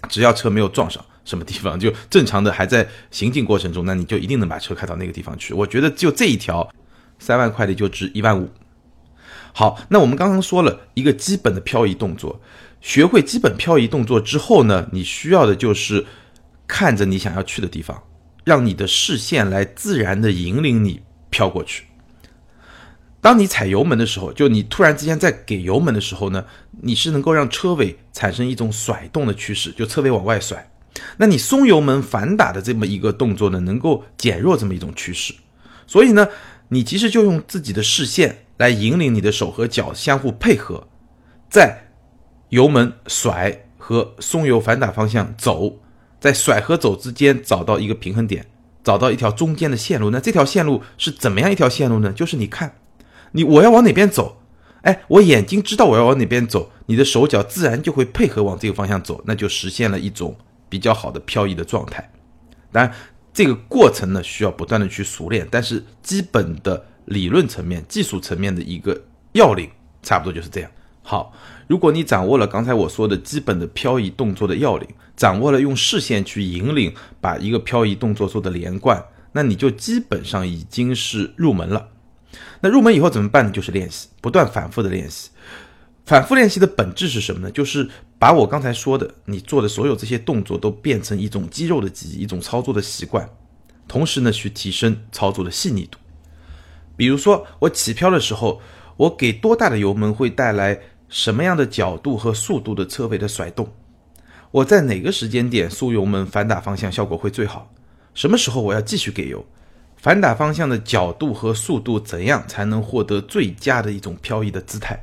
[0.09, 5.53] 只要车没有撞上什么地方，就正常的还在行进过程中，那你就一定能把车开到那个地方去。
[5.53, 6.69] 我觉得就这一条，
[7.17, 8.49] 三万块的就值一万五。
[9.53, 12.41] 好，那我们刚刚说了一个基本的漂移动作，
[12.81, 16.05] 学会基本漂移动作之后呢，你需要的就是
[16.67, 18.03] 看着你想要去的地方。
[18.43, 21.83] 让你的视线来自然的引领你飘过去。
[23.21, 26.43] 当你踩油门的时候，就你突然之间在给油门的时候呢，
[26.81, 30.69] 你是能够让车尾产生一种甩动的趋势，就车尾往外甩。
[31.17, 35.33] 那你松油门反打的这么一个动作呢，能够减弱这么一种趋势。
[35.85, 36.27] 所以呢，
[36.69, 40.87] 你其实就用自己的视线来引领你的手和脚相互配合，
[41.49, 41.89] 在
[42.49, 45.77] 油门甩和松油反打方向走。
[46.19, 48.45] 在甩和走之间找到一个平衡点，
[48.83, 50.11] 找到一条中间的线路。
[50.11, 52.13] 那这条线路是怎么样一条线路呢？
[52.13, 52.75] 就是你看，
[53.31, 54.41] 你我要往哪边走，
[54.81, 60.35] 哎，我眼睛知道我要往哪边走，你的手脚自然就会配合往这个方向走，那就实现了一种
[60.67, 62.11] 比较好的漂移的状态。
[62.71, 62.93] 当然，
[63.33, 69.01] 这个过程呢需要不断的去熟练，但是基本的理论层面、技术层面的一个
[69.33, 69.69] 要领，
[70.01, 70.71] 差不多就是这样。
[71.03, 71.33] 好，
[71.67, 81.87] 如果你掌握了刚才我说的基本的漂移动作的要领，掌握了用视线去引领，把一个漂移动作做的连贯，那你就基本上已经是入门了。
[82.61, 83.51] 那入门以后怎么办呢？
[83.51, 85.29] 就是练习，不断反复的练习。
[86.05, 87.51] 反复练习的本质是什么呢？
[87.51, 93.29] 就是把我刚才说的你做的所有这些动作都变成一种肌肉的记忆，一种操作的习惯，
[93.87, 95.97] 同时呢去提升操作的细腻度。
[96.95, 98.61] 比如说我起漂的时候，
[98.97, 100.79] 我给多大的油门会带来。
[101.13, 103.69] 什么样的角度和速度的车尾的甩动？
[104.49, 107.69] 我在哪个时间点松油门反打方向效果会最好？
[108.13, 109.45] 什么时候我要继续给油？
[110.01, 114.99] 反打方向的角度和速度怎样才能获得最佳的一种漂移的姿态？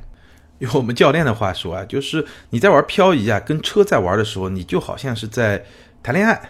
[0.57, 5.63] 用我们教练的话说啊，就是你在玩漂移啊，跟车在玩的时候，你就好像是在
[6.03, 6.49] 谈恋爱，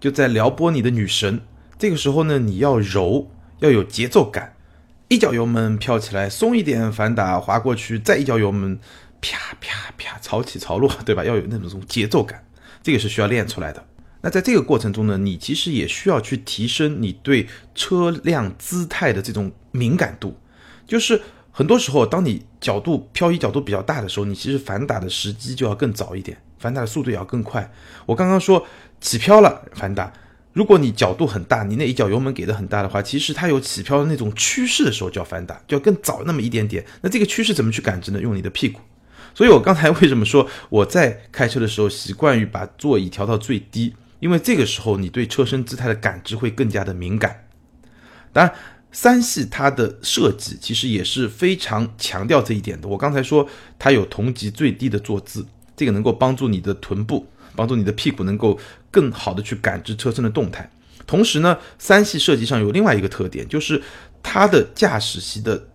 [0.00, 1.42] 就在撩拨你的女神。
[1.78, 4.56] 这个时候呢，你要柔，要有节奏感。
[5.08, 8.78] 一脚油门飘起来，松一点反打滑过去，再一脚油门，
[9.20, 11.22] 啪啪啪，潮起潮落，对吧？
[11.22, 12.42] 要有那种节奏感，
[12.82, 13.84] 这个是需要练出来的。
[14.24, 20.34] 那在这个过程中呢，你其实也需要去提升你对车辆姿态的这种敏感度，
[20.86, 27.70] 就是很多时候，当你角度漂移角度比较大的时候，你其实反打的时机就要更早一点，反打的速度也要更快。
[28.06, 28.66] 我刚刚说
[28.98, 30.10] 起漂了反打，
[30.54, 36.82] 如果你角度很大，你那一脚油门给的很大的话，其实它有起漂的那种趋势的时候就要反打，就要更早那么一点点。
[37.02, 38.18] 那这个趋势怎么去感知呢？
[38.18, 38.80] 用你的屁股。
[39.34, 43.94] 所以我刚才为什么说我在开车的时候习惯于把座椅调到最低？
[44.24, 47.46] 因为这个时候你对车身姿态的感知会更加的敏感。
[48.32, 48.54] 当然。
[48.96, 52.86] 三系它的设计其实也是非常强调这一点的。
[52.86, 53.44] 我刚才说
[53.76, 58.56] 它有同级最低的坐姿，这个能够帮助你的臀部、帮助你的屁股能够
[58.92, 60.70] 更好的去感知车身的动态。
[61.08, 63.82] 同时呢，三系设计上有另外一个特点，就是
[64.22, 65.70] 它的驾驶席的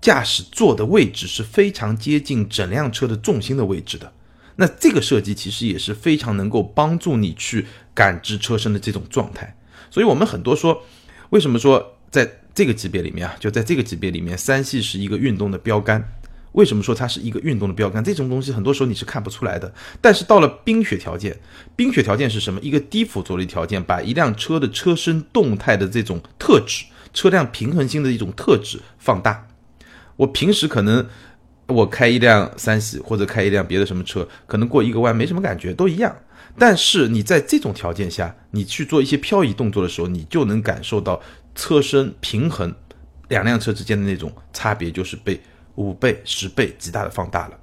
[0.00, 4.12] 驾驶座的位置是非常接近整辆车的重心的位置的。
[4.56, 9.56] 那这个设计其实也是非常能够帮助你去感知车身的这种状态。
[9.90, 10.82] 所以我们很多说，
[11.30, 16.12] 为什么说在这个级别里面啊，就在这个级别里面，三系是一个运动的标杆。
[16.52, 18.04] 为什么说它是一个运动的标杆？
[18.04, 19.74] 这种东西很多时候你是看不出来的。
[20.00, 21.36] 但是到了冰雪条件，
[21.74, 22.60] 冰雪条件是什么？
[22.60, 29.48] 一个低附着力条件，把一辆车的车身动态的这种特质、车辆平衡性的一种特质放大。
[30.16, 31.08] 我平时可能
[31.66, 36.16] 我开一辆三系或者开一辆别的什么车，可能过一个弯没什么感觉，都一样。
[36.58, 41.20] 但是你在这种条件下，你去做一些漂移动作的时候，你就能感受到。
[41.56, 42.74] 车身平衡，
[43.28, 45.40] 两辆车之间的那种差别就是被
[45.76, 47.56] 五倍、十倍极大的放大了。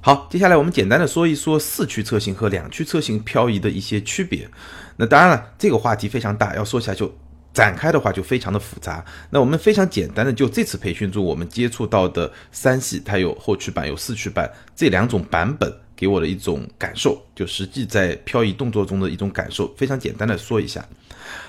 [0.00, 4.50] 好，接下来我们简单的说一说四驱车型和两驱车型漂移的一些区别。
[4.96, 7.16] 那当然了，这个话题非常大，要说起来就
[7.52, 9.04] 展开的话就非常的复杂。
[9.30, 20.84] 那我们非常简单的就这次培训中我们接触到的三系，它有后驱版有四驱版这两种版本给我的一种感受，就实际在漂移动作中的一种感受，非常简单的说一下。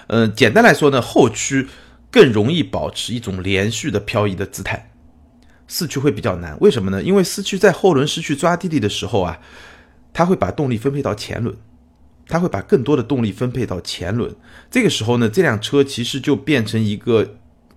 [0.07, 1.67] 嗯，简单来说呢，后驱
[2.11, 4.91] 更容易保持一种连续的漂移的姿态，
[5.67, 6.55] 四驱会比较难。
[6.59, 7.01] 为什么呢？
[7.01, 9.39] 因为四驱在后轮失去抓地力的时候啊，
[10.11, 11.55] 它会把动力分配到前轮，
[12.27, 14.33] 它会把更多的动力分配到前轮。
[14.69, 17.35] 这个时候呢，这辆车其实就变成一个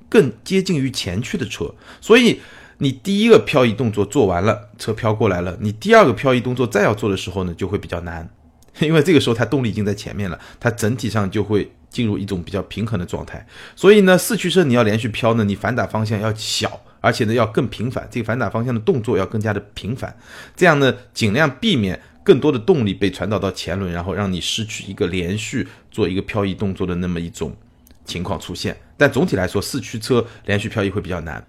[0.08, 1.74] 更接近于前驱的车。
[2.00, 2.40] 所以
[2.78, 8.28] 你第一个漂移动作做完了，车飘过来了，你第二个漂移动作再要做的时候呢，就会比较难，
[8.80, 11.70] 因为这个时候它动力已经在前面了，它整体上就会。
[11.88, 20.14] 进入一种比较平衡的状态，所以呢，四驱车你要连续飘呢，你反打方向要小，而且呢要更频繁，这个反打方向的动作要更加的频繁，
[20.54, 27.56] 这样呢尽量避免更多的动力被传导到前轮，然后让你失去一个连续做一个漂移动作的那么一种
[28.04, 28.76] 情况出现。
[28.96, 31.46] 但总体来说，四驱车连续漂移会比较难，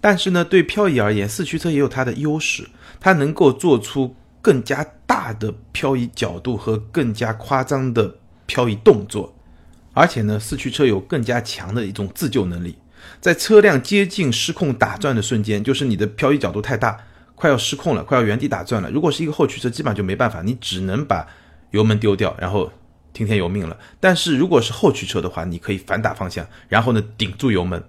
[0.00, 2.66] 但是呢，对漂移而言，四驱车也有它的优势，
[2.98, 9.36] 它能够做出更加大的漂移角度和更加夸张的漂移动作。
[9.92, 12.78] 而且呢，四驱车有更加强的一种自救能力，
[13.20, 16.98] 在车辆接近失控打转的瞬间，就是你的漂移角度太大，
[17.34, 18.90] 快要失控了，快要原地打转了。
[18.90, 21.26] 如果是一个后驱车，基本上就没办法，你只能把
[21.70, 22.70] 油门丢掉，然后
[23.12, 23.76] 听天由命了。
[24.00, 27.82] 但是如果是后驱车的话，你可以反打方向，然后呢顶住油门，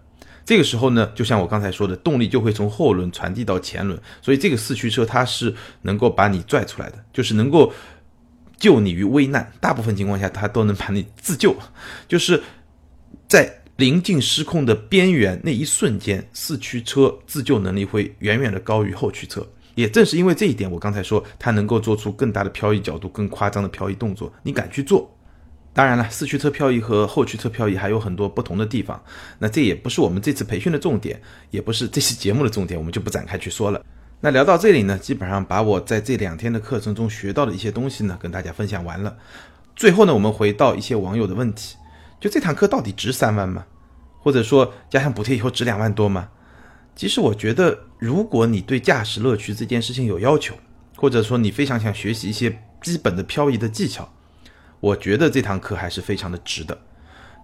[0.46, 7.72] 这个时候呢，就像我刚才说的，动力就会从后轮传递到前轮，所以这个四驱车它是能够把你拽出来的，就是能够。
[8.58, 11.54] 救你于危难，大部分情况下它都能把你自救，
[12.08, 12.42] 就是
[13.28, 19.46] 在临近失控的边缘那一瞬间，四驱车自救能力会远远的高于后驱车。
[19.76, 25.14] 也正是因为这一点，我刚才说它能够做出更大的漂移角度、更夸张的漂移动作，你敢去做？
[25.74, 29.04] 当然了，四驱车漂移和后驱车漂移还有很多不同的地方，
[29.40, 33.84] 那这也不是我们这次培训的重点，也不是这期节目的重点，我们就不展开去说了。
[34.22, 39.18] 那聊到这里呢，基本上把我在这两天的课程中学到的一些东西呢，跟大家分享完了。
[39.76, 41.76] 最后呢，我们回到一些网友的问题：
[42.26, 43.68] 就这堂课到底值三万吗？
[44.20, 46.30] 或者说加上补贴以后值两万多吗？
[46.96, 50.56] 其实我觉得，如果你对驾驶乐趣这件事情有要求，
[50.96, 54.12] 或者说你非常想学习一些基本的漂移的技巧，
[54.80, 56.76] 我觉得这堂课还是非常的值的。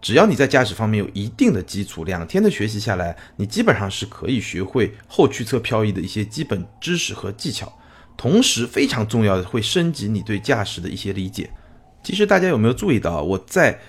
[0.02, 7.72] 只要你在驾驶方面有一定的基础，两天的学习下来，你基本上是可以学会后驱车漂移的一些基本知识和技巧。
[8.17, 11.52] 同时，非常重要的会升级你对驾驶的一些理解。
[12.02, 13.80] 其实大家有没有注意到，我在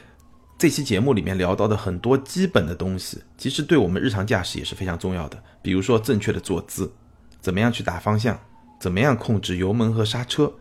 [0.63, 5.43] 这期节目里面聊到的很多基本的东西，其实对我们日常驾驶也是非常重要的。
[5.61, 6.93] 比如说正确的坐姿，
[7.41, 8.39] 怎么样去打方向，
[8.79, 10.53] 怎么样控制油门和刹车，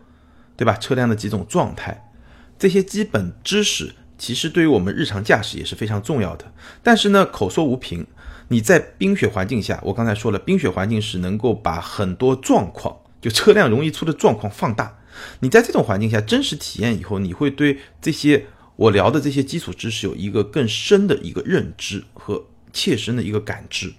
[0.56, 0.74] 对吧？
[0.74, 2.10] 车辆的几种状态，
[2.58, 3.94] 这些基本知识。
[4.18, 8.04] 其实对于我们日常驾驶也是非常重要的，但是呢，口说无凭。
[8.48, 14.98] 你在冰雪环境下，我刚才说了，冰雪环境是能够把很多状况，就车辆容易出的状况放大。
[15.38, 23.92] 你在这种环境下真实体验以后，你会对这些我聊的这些基础知识有一个更深的一个认知和切身的一个感知。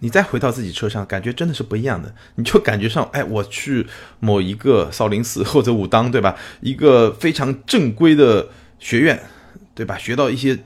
[0.00, 2.12] 你再回到自己车上，感觉真的是不一样的。
[2.34, 3.86] 你就感觉上，哎，我去
[4.18, 6.36] 某一个少林寺或者武当，对吧？
[6.60, 8.48] 一个非常正规的
[8.80, 9.22] 学院，
[9.74, 9.96] 对吧？
[9.96, 10.58] 学到一些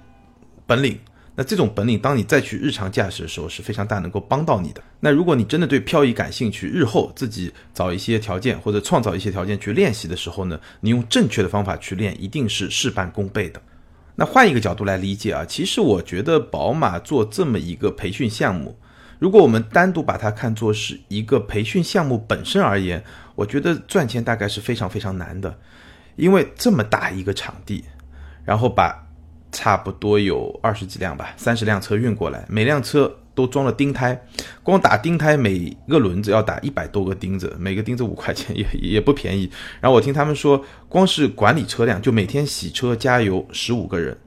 [0.67, 0.99] 本领。
[1.39, 4.83] 那这种本领，当你再去日常驾驶的时候，是非常大能够帮到你的。
[5.01, 13.61] 那如果你真的对漂移感兴趣，日后自己找一些条件或者创造一些条件去练习的时候呢，你用正确的方法去练，一定是事半功倍的。
[14.15, 18.75] 那换一个角度来理解啊，其实我觉得宝马做这么一个培训项目，
[19.19, 25.59] 如果我们单独把它看作是一个培训项目本身而言，我觉得赚钱大概是非常非常难的，
[26.17, 27.85] 因为这么大一个场地，
[28.43, 29.06] 然后把。
[29.57, 34.23] 差不多有二十几辆吧，三十辆车运过来，每辆车都装了钉胎，
[34.63, 39.51] 光打钉胎每个轮子要打一百多个钉子，每个钉子五块钱，也也不便宜。
[39.81, 44.19] 然后我听他们说，光是管理车辆就每天洗车加油十五个人，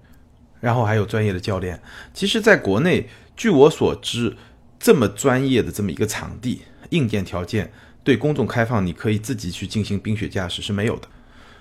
[0.59, 1.79] 然后还有专业的教练。
[2.11, 4.35] 其实，在国内，据我所知，
[4.79, 7.71] 这么专业的这么一个场地，硬件条件
[8.03, 11.07] 对公众开放，你可以自己去进行冰雪驾驶是没有的。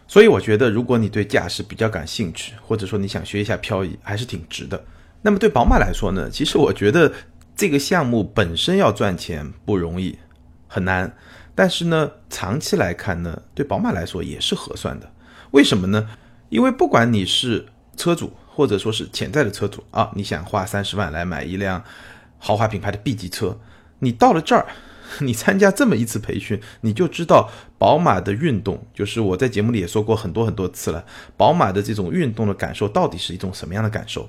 [0.08, 4.82] 所以我觉得，如果你对驾驶比较感兴趣，或者说你想学一下漂移，还是挺值的。
[5.20, 6.30] 那么对宝马来说呢？
[6.30, 7.12] 其实我觉得
[7.54, 10.18] 这个项目本身要赚钱不容易，
[10.66, 11.14] 很难。
[11.54, 15.12] 但是呢，长期来看呢，对宝马来说也是合算的。
[15.50, 16.08] 为什么呢？
[16.48, 21.84] 因为不管你是车主，或者说是潜在的车主啊，你想花三十万来买一辆
[22.38, 23.58] 豪华品牌的 B 级车，
[23.98, 24.66] 你到了这儿。
[25.20, 31.04] 你参加这么一次培训，你就知道宝马的运动，就是我在节目里也说过很多很多次了。
[31.36, 34.28] 宝马的这种运动的感受到底是一种什么样的感受？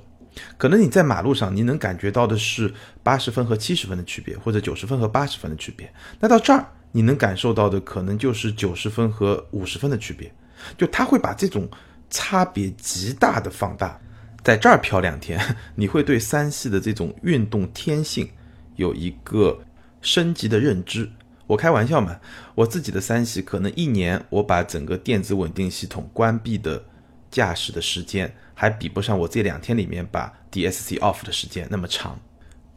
[0.58, 5.92] 可能你在马路上你能感觉到的是八十分和七十分的区别，或者九十分和八十分的区别。
[6.20, 10.32] 那到这儿你能感受到的可能就是九十分和五十分的区别。
[10.78, 11.70] 就他会把这种
[12.10, 14.00] 差别极大的放大，
[14.44, 15.40] 在这儿漂两天，
[15.76, 18.30] 你会对三系的这种运动天性
[18.76, 19.60] 有一个。
[20.02, 21.10] 升级的认知，
[21.48, 22.20] 我开玩笑嘛，
[22.56, 26.84] 我自己的三系可能一年我把整个电子稳定系统关闭的
[27.32, 32.20] 驾驶的时间，还比不上我这两天里面把 DSC off 的时间那么长。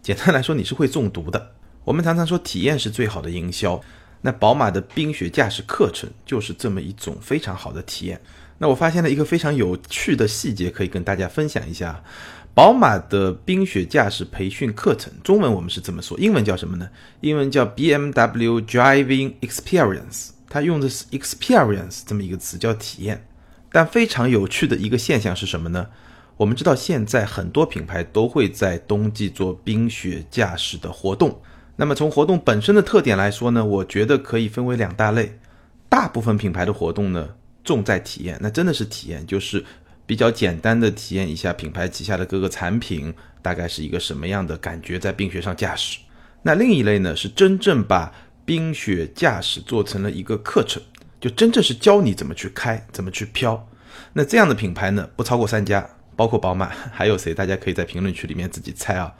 [0.03, 1.53] 简单来说，你是会中毒的。
[1.85, 3.81] 我们常常说体验是最好的营销，
[4.21, 8.21] 那宝马的冰雪驾驶课程就是这么一种非常好的体验。
[8.59, 12.03] 那我发现了一个非常有趣的细节，可以跟大家分享一下。
[12.55, 16.87] 宝马的冰雪驾驶培训课程，中文我们是这么说，英文叫什么呢？
[17.23, 23.27] 英文叫 BMW Driving Experience，它用的是 experience 这么一个词，叫体验。
[23.71, 25.87] 但非常有趣的一个现象是什么呢？
[26.37, 31.41] 我们知道现在很多品牌都会在冬季做冰雪驾驶的活动。
[31.77, 35.38] 那么从活动本身的特点来说呢，我觉得可以分为两大类。
[35.88, 37.31] 大部分品牌的活动呢，
[37.65, 39.65] 重在体验，那真的是体验，就是。
[40.07, 45.99] 比较简单的体验一下品牌旗下的各个产品，大概是一个什么样的感觉，在冰雪上驾驶。
[46.43, 48.12] 那另一类呢，是真正把
[48.45, 50.83] 冰雪驾驶做成了一个课程，
[51.21, 53.69] 就真正是教你怎么去开，怎么去飘。
[54.12, 57.33] 那这样的品牌呢，不超过三家，包括宝马，还有谁？
[57.33, 59.15] 大家可以在评论区里面自己猜啊。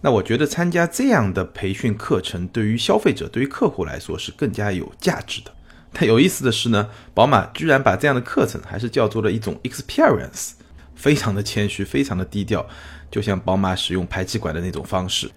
[0.00, 5.52] 那我觉得参加这样的培训课程，对于消费者、对于客户来说是更加有价值的。
[5.92, 10.50] 但有意思的是呢，宝马居然把这样的课程还是叫做了一种 experience，
[10.94, 12.66] 非常的谦虚，非常的低调，
[13.10, 15.30] 就像宝马使用排气管的那种方式。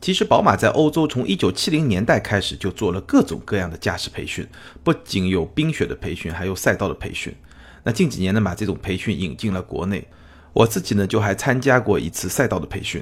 [0.00, 4.44] 其实宝马在欧洲从一九七零年代开始就做了各种各样的驾驶培训，
[4.82, 7.32] 不仅有冰雪的培训，还有赛道的培训。
[7.84, 10.08] 那近几年呢，把这种培训引进了国内，
[10.52, 13.00] 我自己呢就还参加过一次赛道的培训，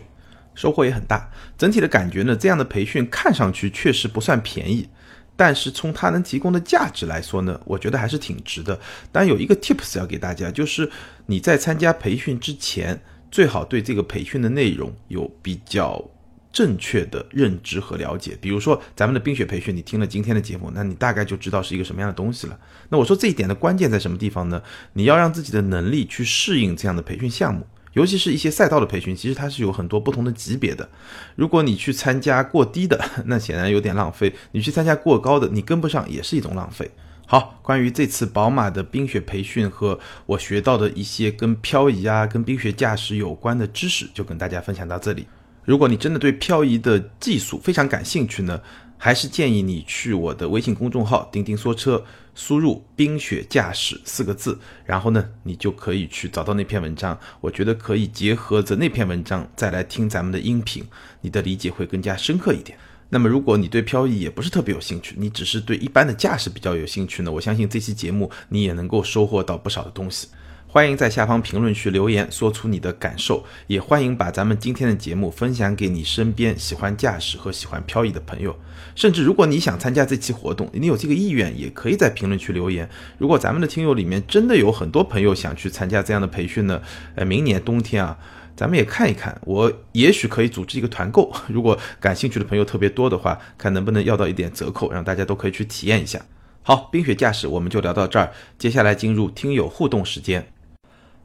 [0.55, 1.31] 收获也很大。
[1.57, 4.91] 整体的感觉呢，这样的培训看上去确实不算便宜。
[5.41, 8.79] 但是从它能提供的价值来说呢，我觉得还是挺值的。
[9.11, 10.87] 当然有一个 tips 要给大家，就是
[11.25, 13.01] 你在参加培训之前，
[13.31, 16.05] 最好对这个培训的内容有比较
[16.53, 18.37] 正确的认知和了解。
[18.39, 22.59] 比如说咱们的冰雪培训，你听了今天的节目，那你大概就知道是一个什么样的东西了。
[22.91, 24.63] 那我说这一点的关键在什么地方呢？
[24.93, 27.67] 你要让自己的能力去适应这样的培训项目。
[27.95, 30.89] 尤其是一些赛道的培训，其实它是有很多不同的级别的。
[31.35, 36.91] 如果你去参加过低的， 那显然有点浪费；你去参加过高的，你跟不上也是一种浪费。
[37.27, 45.27] 好，关于这次宝马的冰雪培训和我学到的一些跟漂移啊、跟冰雪驾驶有关的知识，就跟大家分享到这里。
[45.65, 48.61] 如果你真的对漂移的技术非常感兴趣呢？
[49.03, 52.05] 还是建议你去我的微信公众号“钉钉说车”，
[52.37, 57.19] 输入“冰雪驾驶”四个字，然后呢，你就可以去找到那篇文章。
[57.41, 60.85] 我觉得可以结合着那篇文章再来听咱们的音频，
[61.23, 62.79] 你的理解会更加深刻一点。
[63.09, 70.29] 那么，如果你对漂移也不是特别有兴趣，你只是对一般的驾驶比较有兴趣呢，我相信这期节目你也能够收获到不少的东西。
[70.73, 78.57] 欢迎在下方评论区留言，说出你的感受，也欢迎把咱们今天的节目分享给你身边喜欢驾驶和喜欢漂移的朋友。
[78.95, 82.89] 甚至如果你想参加这期活动，你有这个意愿，也可以在评论区留言。
[83.19, 86.81] 如果咱们的听友里面真的有很多朋友想去参加这样的培训呢，
[87.17, 88.17] 呃，明年冬天啊，
[88.55, 91.33] 咱们也看一看，我也许可以组织一个团购。
[91.51, 96.25] 如果感兴趣的朋友特别多的话，看能不能要到一点折扣，让大家都可以去体验一下。
[96.63, 100.47] 好，冰雪驾驶我们就聊到这儿，接下来进入听友互动时间。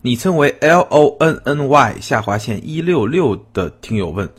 [0.06, 4.30] 昵称为 L O N N Y 下划线一六六的听友问：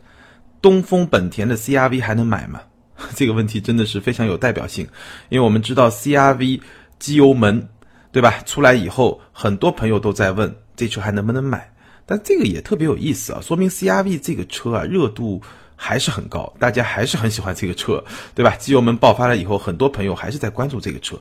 [0.62, 2.60] 东风本田的 CRV 还能买吗？
[3.16, 4.86] 这个问题真的是非常有代表性，
[5.28, 6.60] 因为我们知道 CRV
[7.00, 7.68] 机油门，
[8.12, 8.38] 对吧？
[8.46, 11.68] 出来以后，很多朋友都在问这车还能不能买。
[12.06, 15.42] 但这个也特别有意思啊，说明 CRV 这个车啊热度
[15.74, 18.04] 还是很高，大家还是很喜欢这个车，
[18.36, 18.54] 对吧？
[18.54, 21.20] 机油门爆发了以后，很多朋友还是在关注这个车。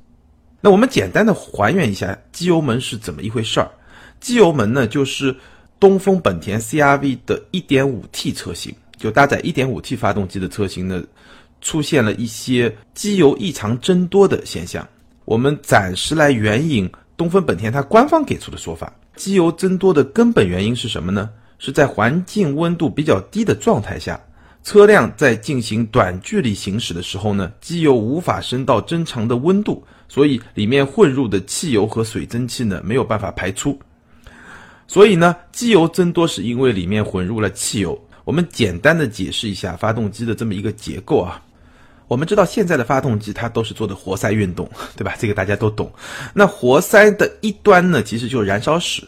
[0.62, 3.72] 那我们简单的还原一下机油门是怎么一回事儿。
[4.26, 5.36] 机油门呢，就是
[5.80, 11.04] 东风本田 CRV 的 1.5T 车型，就搭载 1.5T 发动机的车型呢，
[11.62, 14.88] 出现了一些机油异常增多的现象。
[15.26, 21.30] 我们暂时来援引东风本田它官方给出的说法，机油增多的根本原因是什么呢？
[21.60, 24.20] 是在环境温度比较低的状态下，
[24.64, 33.80] 车辆在进行短距离行驶的时候呢，机油无法升到正常的温度，所以里面混入的汽油和水蒸气呢，没有办法排出。
[34.88, 38.00] 所以呢，机油增多是因为里面混入了汽油。
[38.24, 41.42] 我们简单的解释一下发动机的这么一个结构啊。
[42.08, 45.16] 我们知道现在的发动机它都是做的活塞运动， 对吧？
[45.20, 45.92] 这个大家都懂。
[46.34, 49.04] 那活塞的一端呢，其实就是燃烧室，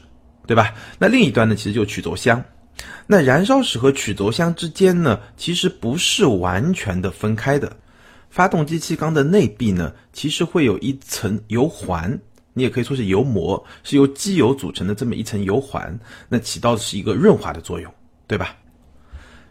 [0.47, 0.73] 对吧？
[0.97, 2.43] 那另一端呢，其实就是曲轴箱。
[3.05, 7.71] 那燃烧室和曲轴箱之间呢，其实不是完全的分开的。
[8.29, 12.19] 发动机气缸的内壁呢，其实会有一层油环。
[12.57, 15.95] 你也可以说是油膜，是由机油组成的这么一层油环，
[16.27, 17.93] 那起到的是一个润滑的作用，
[18.25, 18.57] 对吧？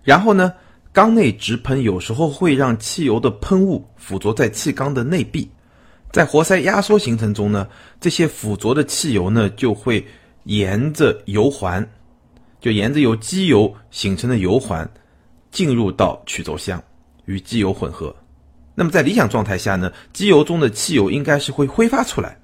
[0.02, 0.52] 然后呢，
[0.92, 5.48] 缸内直喷有时候会让汽油的喷雾附着在气缸的内壁，
[6.10, 7.68] 在活塞压缩形成中呢，
[8.00, 10.04] 这些附着的汽油呢就会
[10.42, 11.88] 沿着油环，
[12.60, 14.88] 就沿着由机油形成的油环
[15.52, 16.82] 进入到曲轴箱
[17.26, 18.12] 与机油混合。
[18.74, 22.36] 那么在理想状态下呢，机油中的汽油应该是会挥发出来。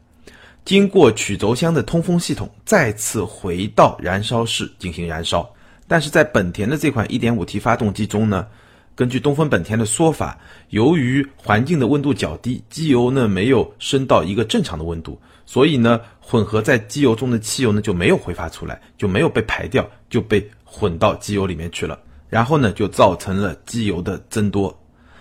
[0.65, 5.49] 经过曲轴箱的通风系统，再次回到燃烧室进行燃烧。
[5.89, 8.47] 但是在本田的这款 1.5T 发动机中呢，
[8.95, 10.39] 根据东风本田的说法，
[10.69, 21.99] 由于环境的温度较低，机油呢没有升到一个正常的温度，所以呢混合在机油中的汽油呢就没有挥发出来，就没有被排掉，就被混到机油里面去了。
[22.29, 24.75] 然后呢就造成了机油的增多。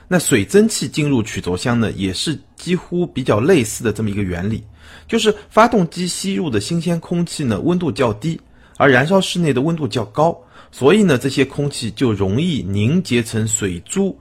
[0.08, 4.64] 那水蒸气进入曲轴箱呢，也是几乎比较类似的这么一个原理。
[5.12, 8.40] 就是发动机吸入的新鲜空气呢，温度较低，
[8.78, 10.34] 而燃烧室内的温度较高，
[10.72, 14.18] 所以呢，这些空气就容易凝结成水珠，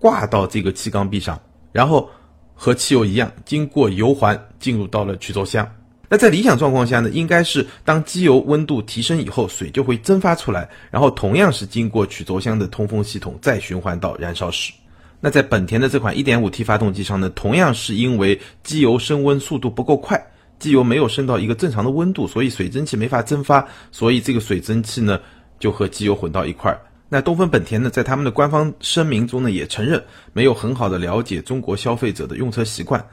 [0.00, 1.40] 挂到这个气缸壁上，
[1.70, 2.10] 然后
[2.56, 5.64] 和汽油一样，经过油环进入到了曲轴箱。
[6.08, 14.72] 那在理想状况下呢，应该是当机油温度提升以后，水就会蒸发出来，然后同样是经过曲轴箱的通风系统再循环到燃烧室。
[15.20, 20.20] 那在本田的这款 1.5T 发动机上呢，同样是因为机油升温速度不够快，
[20.62, 25.18] 机油没有升到一个正常的温度，所以水蒸气没法蒸发，所以这个水蒸气呢
[25.58, 26.80] 就和机油混到一块儿。
[27.08, 30.00] 那东风本田呢，在他们的官方声明中呢也承认，
[30.32, 33.04] 没有很好的了解中国消费者的用车习惯，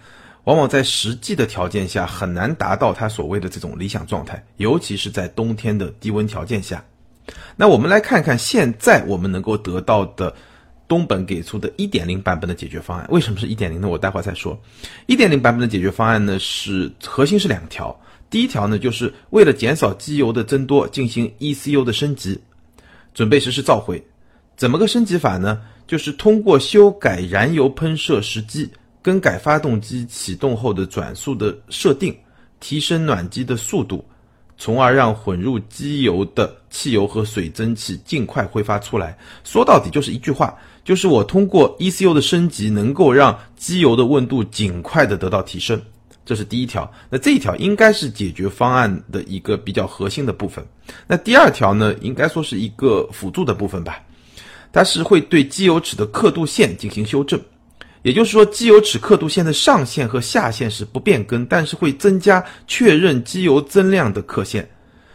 [0.43, 6.84] 往往在实际的条件下很难达到他所谓的这种理想状态，尤其是在冬天的低温条件下。
[7.56, 10.32] 那我们来看看现在我们能够得到的。
[10.90, 13.88] 东本给出的1.0版本的解决方案，为什么是一点零呢？
[13.88, 14.60] 我待会儿再说。
[15.08, 17.98] 1.0版本的解决方案呢，是核心是两条。
[18.30, 22.42] 第一条呢，就是为了减少机油的增多，进行 ECU 的升级，
[23.14, 24.04] 准备实施召回。
[24.58, 25.62] 怎么个升级法呢？
[25.88, 28.70] 就是通过修改燃油喷射时机，
[29.02, 32.18] 更改发动机启动后的转速的设定，
[32.60, 34.04] 提升暖机的速度，
[34.58, 39.18] 从而让混入机油的汽油和水蒸气尽快挥发出来。
[39.44, 40.58] 说到底就是一句话。
[40.90, 45.80] 就是我通过 ECU 的升级，能够让机油的温度尽快的得到提升，
[46.26, 46.92] 这是第一条。
[47.12, 50.66] 那这一条应该是解决方案的一个比较核心的部分。
[51.06, 54.02] 那第二条呢，应该说是一个辅助的部分吧。
[54.74, 57.40] 它是会对机油尺的刻度线进行修正，
[58.02, 64.68] 也就是说，机油尺刻度线的上限和下限是不变更，但是会增加确认机油增量的刻线。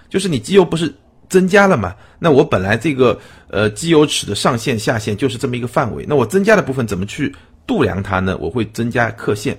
[0.08, 0.94] 就是你机油不是。
[1.34, 1.92] 增加了嘛？
[2.20, 3.18] 那我本来这个
[3.48, 7.34] 呃机油尺的上限下限就是这么一个范围，那我增加的部分怎么去
[7.66, 8.38] 度量它呢？
[8.40, 9.58] 我会增加刻线。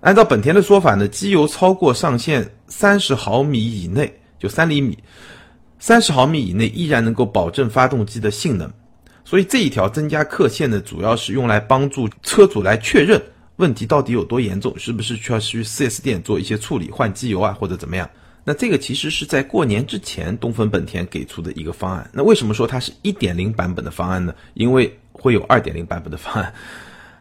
[0.00, 4.96] 按照本田的说法呢，机油超过上限三十毫米以内就三厘米，
[5.78, 8.72] 三十毫米以内依然能够保证发动机的性能。
[9.26, 13.22] 所以这一条增加刻线呢，主要是用来帮助车主来确认
[13.56, 18.08] 问题到底有多严重，是不是需要去 4S 店做一些处理，换机油啊或者怎么样。
[18.44, 22.08] 那这个其实是在过年之前东风本田给出的一个方案。
[22.12, 24.34] 那为什么说它是一点零版本的方案呢？
[24.52, 26.52] 因为会有二点零版本的方案。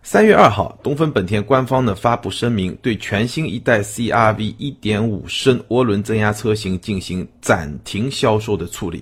[0.05, 9.01] 三月二号，东风本田官方呢发布声明，对全新一代 CRV 一点五升涡轮增压车型进行暂停销售的处理。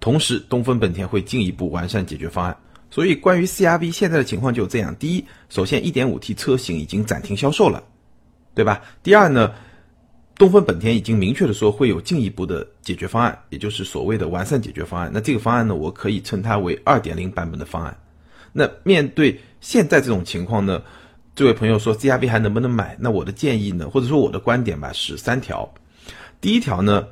[0.00, 2.56] 同时，东风本田会进一步完善解决方案。
[2.90, 7.80] 所以，关于 CRV 现在的情况就这样：第一，首先 1.5T 车型已经暂停销售了，
[8.52, 8.82] 对吧？
[9.04, 9.52] 第二呢，
[10.40, 15.10] 东风本田已经明确的说会有进一步的解决方案，也就是所谓的完善解决方案。
[15.12, 17.94] 那这个方案呢，我可以称它为2.0版本的方案。
[18.50, 20.80] 那面对现在这种情况呢，
[21.34, 22.96] 这位朋友说 CRV 还能不能买？
[22.98, 25.70] 那我的建议呢，或者说我的观点吧，是三条。
[26.40, 27.06] 第一条呢，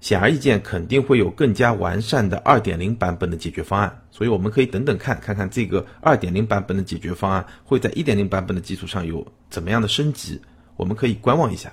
[0.00, 10.40] 显而易见肯定会有更加完善的2.0版本的解决方案，所以我们可以等等看，看看这个2.0版本的解决方案会在1.0版本的基础上有怎么样的升级，
[10.76, 11.72] 我们可以观望一下。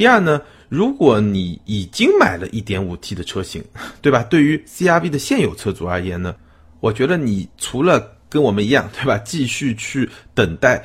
[0.00, 0.40] 第二呢，
[0.70, 3.62] 如果你已经买了一点五 T 的车型，
[4.00, 4.22] 对吧？
[4.22, 6.34] 对于 CRV 的现有车主而言呢，
[6.80, 9.18] 我觉得你除了跟我们一样，对吧？
[9.18, 10.82] 继续去等待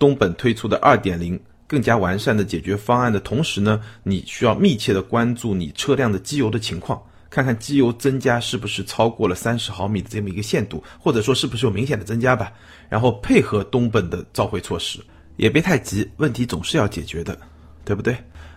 [0.00, 7.00] 东本推出的二点零更加完善的解决方案的同时呢，你需要密切的关注你车辆的机油的情况，
[7.30, 12.52] 看看机油增加是不是超过了三十毫米的这么一个限度，或者说是不是有明显的增加吧。
[12.88, 14.98] 然后配合东本的召回措施，
[15.36, 17.38] 也别太急，问题总是要解决的，
[17.84, 18.16] 对不对？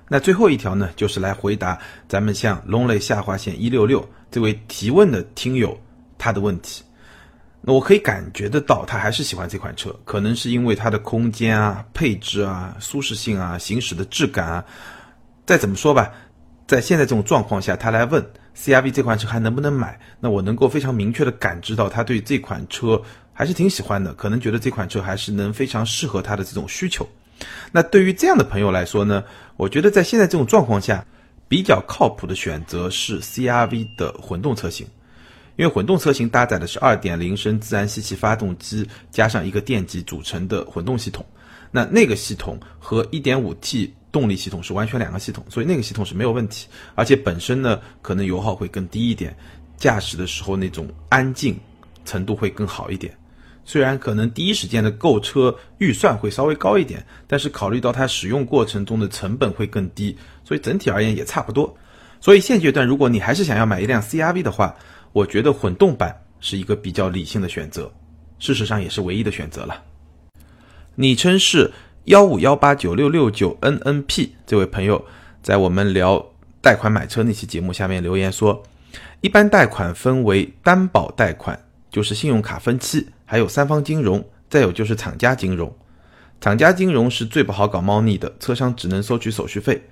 [0.09, 5.79] 那最后一条呢，就是来回答咱们像龙雷下划线一六六这位提问的听友
[6.17, 6.83] 他的问题。
[7.61, 14.65] 那我可以感觉得到，他还是喜欢这款车，可能是因为它的空间啊、配置啊、舒适性啊、行驶的质感啊。
[15.45, 16.09] 再怎么说吧，
[16.65, 22.99] 在现在这种状况下，他来问 CRV 这款车还能不能买，那我能够非常明确的感知到他对这款车
[23.33, 27.05] 还是挺喜欢的，可能觉得这款车还是能非常适合他的这种需求。
[27.71, 29.23] 那对于这样的朋友来说呢，
[29.57, 31.05] 我觉得在现在这种状况下，
[31.47, 34.87] 比较靠谱的选择是 CRV 的混动车型。
[35.55, 41.25] 因为混动车型搭载的是2.0升自然吸气发动机加上一个电机组成的混动系统，
[41.69, 49.35] 那那个系统和 1.5T 动力系统是完全两个系统，所以那个系统是没有问题，而且本身呢可能油耗会更低一点，
[49.75, 51.59] 驾驶的时候那种安静
[52.05, 53.13] 程度会更好一点。
[53.69, 61.77] 虽然可能第一时间的购车预算会稍微高一点，但是考虑到它使用过程中的成本会更低，所以整体而言也差不多。
[62.19, 64.75] 所以现阶段如果你还是想要买一辆 CRV 的话，
[65.13, 67.91] 我觉得混动版是一个比较理性的选择，
[68.39, 69.83] 事实上也是唯一的选择了。
[70.95, 71.71] 昵称是
[72.05, 75.05] 幺五幺八九六六九 nnp 这位朋友
[75.43, 76.25] 在我们聊
[76.59, 78.63] 贷款买车那期节目下面留言说，
[79.21, 85.71] 一般贷款分为担保贷款，就是信用卡分期，还有三方金融，再有就是厂家金融。
[86.41, 89.83] 厂家金融是最不好搞猫腻的，车商只能收取手续费。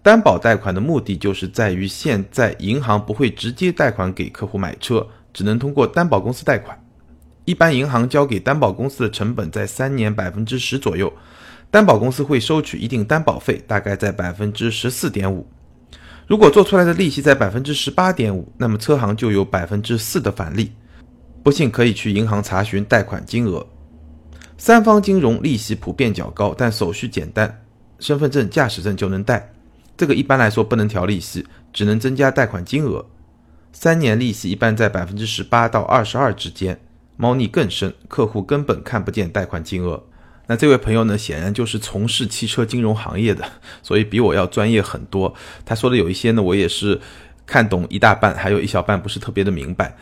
[0.00, 6.80] 担保贷款的目的就是在于，现在银行不会直接贷款给客户买车，只能通过担保公司贷款。
[7.44, 11.12] 一般银行交给担保公司的成本在三年百分之十左右，
[11.72, 15.44] 担保公司会收取一定担保费，大概在百分之十四点五。
[16.28, 20.70] 如果做出来的利息在百分之十八点五，那么车行就有百分之四的返利。
[21.44, 23.66] 不信可以去银行查询贷款金额。
[24.56, 27.62] 三方金融利息普遍较高，但手续简单，
[27.98, 29.52] 身份证、驾驶证就能贷。
[29.94, 33.04] 这个一般来说不能调利息，只能增加贷款金额。
[33.72, 36.80] 三年利息一般在百分之十八到二十二之间，
[37.18, 40.04] 猫腻更深，客户根本看不见贷款金额。
[40.46, 43.44] 那这位朋友呢，显然就是从事汽车金融行业的，
[43.82, 45.34] 所以比我要专业很多。
[45.66, 46.98] 他说的有一些呢，我也是
[47.44, 49.94] 看懂一大半，还有一小半不是特别的明白。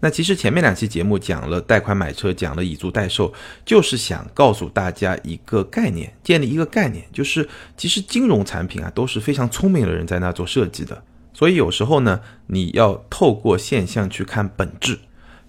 [0.00, 3.32] 那其实前面两期节目讲了贷款买车，讲了以租代售，
[3.64, 11.02] 就是想告诉大家一个概念，建立一个概念，就是其实金融产品啊都是非常聪明的人在那做设计的，
[11.34, 14.98] 所以有时候呢，你要透过现象去看本质。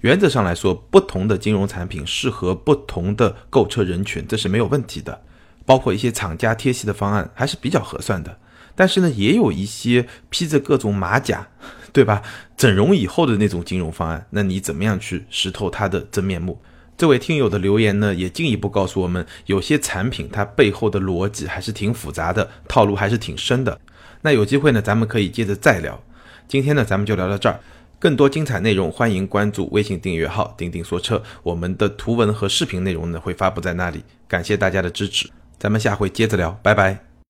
[0.02, 5.22] 原则上来说，不同的金融产品适合不同的购车人群，这是没有问题的。
[5.66, 8.36] 包括一些厂家贴息的方案还是比较合算的，
[8.74, 11.48] 但是呢，也有一些披着各种马甲。
[11.92, 12.22] 对吧？
[12.58, 16.60] 整容以后的那种金融方案，那你怎么样去识透它的真面目？
[16.98, 23.80] 这位听友的留言呢，也进一步告诉我们，有些产品它背后的逻辑还是挺复杂的，套路还是挺深的。
[24.22, 26.02] 那有机会呢，咱们可以接着再聊。
[26.48, 27.60] 今天呢，咱们就聊到这儿。
[28.00, 34.04] 更多精彩内容，欢迎关注微信订阅号“钉钉说车”，我们的图文和视频内容呢会发布在那里。
[34.28, 37.09] 感谢大家的支持，咱们下回接着聊，拜拜。